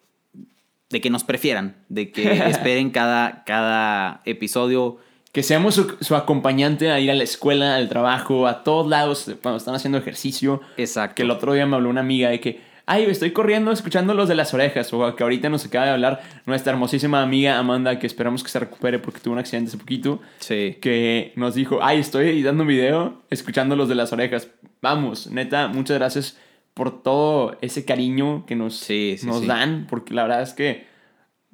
de 0.88 1.00
que 1.00 1.10
nos 1.10 1.24
prefieran, 1.24 1.76
de 1.88 2.10
que 2.10 2.32
esperen 2.48 2.90
cada, 2.90 3.44
cada 3.44 4.22
episodio. 4.24 4.98
Que 5.34 5.42
seamos 5.42 5.74
su, 5.74 5.96
su 6.00 6.14
acompañante 6.16 6.90
a 6.92 7.00
ir 7.00 7.10
a 7.10 7.14
la 7.14 7.24
escuela, 7.24 7.74
al 7.76 7.88
trabajo, 7.88 8.46
a 8.46 8.62
todos 8.62 8.86
lados 8.88 9.30
cuando 9.42 9.58
están 9.58 9.74
haciendo 9.74 9.98
ejercicio. 9.98 10.60
Exacto. 10.78 11.16
Que 11.16 11.22
el 11.24 11.30
otro 11.32 11.52
día 11.52 11.66
me 11.66 11.74
habló 11.74 11.90
una 11.90 12.02
amiga 12.02 12.30
de 12.30 12.38
que, 12.38 12.60
ay, 12.86 13.02
estoy 13.08 13.32
corriendo 13.32 13.72
escuchando 13.72 14.14
los 14.14 14.28
de 14.28 14.36
las 14.36 14.54
orejas. 14.54 14.92
O 14.94 15.16
que 15.16 15.22
ahorita 15.24 15.48
nos 15.48 15.66
acaba 15.66 15.86
de 15.86 15.90
hablar 15.90 16.22
nuestra 16.46 16.72
hermosísima 16.72 17.20
amiga 17.20 17.58
Amanda, 17.58 17.98
que 17.98 18.06
esperamos 18.06 18.44
que 18.44 18.48
se 18.48 18.60
recupere 18.60 19.00
porque 19.00 19.18
tuvo 19.18 19.32
un 19.34 19.40
accidente 19.40 19.68
hace 19.70 19.76
poquito. 19.78 20.20
Sí. 20.38 20.78
Que 20.80 21.32
nos 21.34 21.56
dijo, 21.56 21.80
ay, 21.82 21.98
estoy 21.98 22.28
editando 22.28 22.62
un 22.62 22.68
video 22.68 23.20
escuchando 23.28 23.74
los 23.74 23.88
de 23.88 23.96
las 23.96 24.12
orejas. 24.12 24.48
Vamos, 24.80 25.26
neta, 25.32 25.66
muchas 25.66 25.98
gracias 25.98 26.38
por 26.74 27.02
todo 27.02 27.58
ese 27.60 27.84
cariño 27.84 28.46
que 28.46 28.54
nos, 28.54 28.76
Sí, 28.76 29.16
sí, 29.18 29.26
nos 29.26 29.40
sí. 29.40 29.46
dan. 29.46 29.88
Porque 29.90 30.14
la 30.14 30.22
verdad 30.22 30.42
es 30.42 30.52
que 30.52 30.86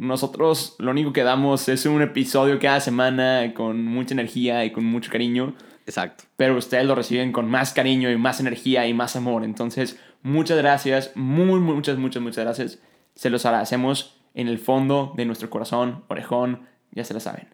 nosotros 0.00 0.76
lo 0.78 0.90
único 0.90 1.12
que 1.12 1.22
damos 1.22 1.68
es 1.68 1.84
un 1.84 2.00
episodio 2.00 2.58
cada 2.58 2.80
semana 2.80 3.52
con 3.54 3.84
mucha 3.84 4.14
energía 4.14 4.64
y 4.64 4.72
con 4.72 4.84
mucho 4.84 5.10
cariño 5.10 5.54
Exacto. 5.86 6.24
pero 6.36 6.56
ustedes 6.56 6.86
lo 6.86 6.94
reciben 6.94 7.32
con 7.32 7.50
más 7.50 7.74
cariño 7.74 8.10
y 8.10 8.16
más 8.16 8.40
energía 8.40 8.86
y 8.86 8.94
más 8.94 9.14
amor. 9.14 9.44
Entonces, 9.44 10.00
muchas 10.22 10.56
gracias, 10.56 11.12
muy, 11.14 11.60
muchas, 11.60 11.98
muchas, 11.98 12.22
muchas 12.22 12.44
gracias. 12.44 12.78
Se 13.14 13.28
los 13.28 13.44
agradecemos 13.44 14.16
en 14.32 14.48
el 14.48 14.58
fondo 14.58 15.12
de 15.16 15.26
nuestro 15.26 15.50
corazón, 15.50 16.04
orejón, 16.08 16.62
ya 16.92 17.04
se 17.04 17.12
la 17.12 17.20
saben. 17.20 17.48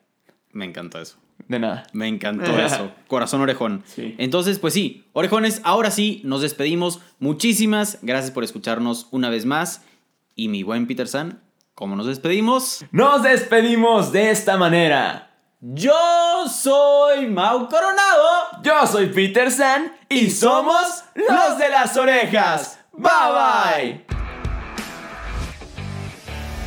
Me 0.53 0.65
encantó 0.67 1.01
eso. 1.01 1.19
De 1.49 1.59
nada. 1.59 1.85
Me 1.93 2.07
encantó 2.07 2.57
eso. 2.65 2.93
Corazón 3.09 3.41
orejón. 3.41 3.83
Sí. 3.87 4.15
Entonces, 4.19 4.61
pues 4.61 4.73
sí, 4.73 5.05
orejones, 5.13 5.61
ahora 5.65 5.91
sí, 5.91 6.21
nos 6.25 6.43
despedimos. 6.43 7.01
Muchísimas 7.19 7.99
gracias 8.03 8.31
por 8.31 8.45
escucharnos 8.45 9.09
una 9.11 9.31
vez 9.31 9.47
más. 9.47 9.85
Y 10.37 10.49
mi 10.49 10.63
buen 10.63 10.87
Peter 10.87 11.09
San, 11.09 11.41
¿cómo 11.77 11.95
nos 11.95 12.07
despedimos? 12.07 12.85
Nos 12.91 13.23
despedimos 13.23 14.11
de 14.11 14.31
esta 14.31 14.57
manera. 14.57 15.31
Yo 15.61 15.93
soy 16.49 17.29
Mau 17.29 17.69
Coronado. 17.69 18.63
Yo 18.63 18.87
soy 18.87 19.07
Peter 19.09 19.51
San 19.53 19.93
y 20.09 20.31
somos 20.31 21.05
los 21.15 21.59
de 21.59 21.69
las 21.69 21.97
orejas. 21.97 22.81
Bye 22.93 23.11
bye. 23.31 24.07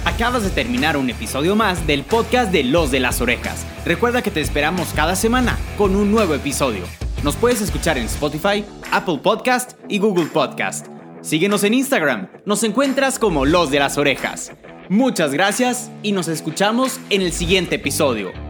Acabas 0.06 0.44
de 0.44 0.50
terminar 0.50 0.96
un 0.96 1.10
episodio 1.10 1.56
más 1.56 1.86
del 1.88 2.04
podcast 2.04 2.52
de 2.52 2.64
Los 2.64 2.92
de 2.92 3.00
las 3.00 3.20
Orejas. 3.22 3.66
Recuerda 3.86 4.22
que 4.22 4.32
te 4.32 4.42
esperamos 4.42 4.90
cada 4.96 5.16
semana 5.16 5.58
con 5.78 5.96
un 5.96 6.12
nuevo 6.12 6.36
episodio. 6.36 6.84
Nos 7.24 7.36
puedes 7.36 7.62
escuchar 7.62 7.98
en 7.98 8.06
Spotify, 8.06 8.64
Apple 8.92 9.20
Podcast 9.24 9.74
y 9.88 10.00
Google 10.00 10.28
Podcast. 10.28 10.88
Síguenos 11.22 11.64
en 11.64 11.74
Instagram, 11.74 12.30
nos 12.46 12.64
encuentras 12.64 13.18
como 13.20 13.46
Los 13.46 13.72
de 13.72 13.80
las 13.80 13.98
Orejas. 13.98 14.52
Muchas 14.90 15.34
gracias 15.34 15.92
y 16.02 16.14
nos 16.14 16.28
escuchamos 16.28 17.00
en 17.12 17.22
el 17.22 17.32
siguiente 17.32 17.76
episodio. 17.76 18.49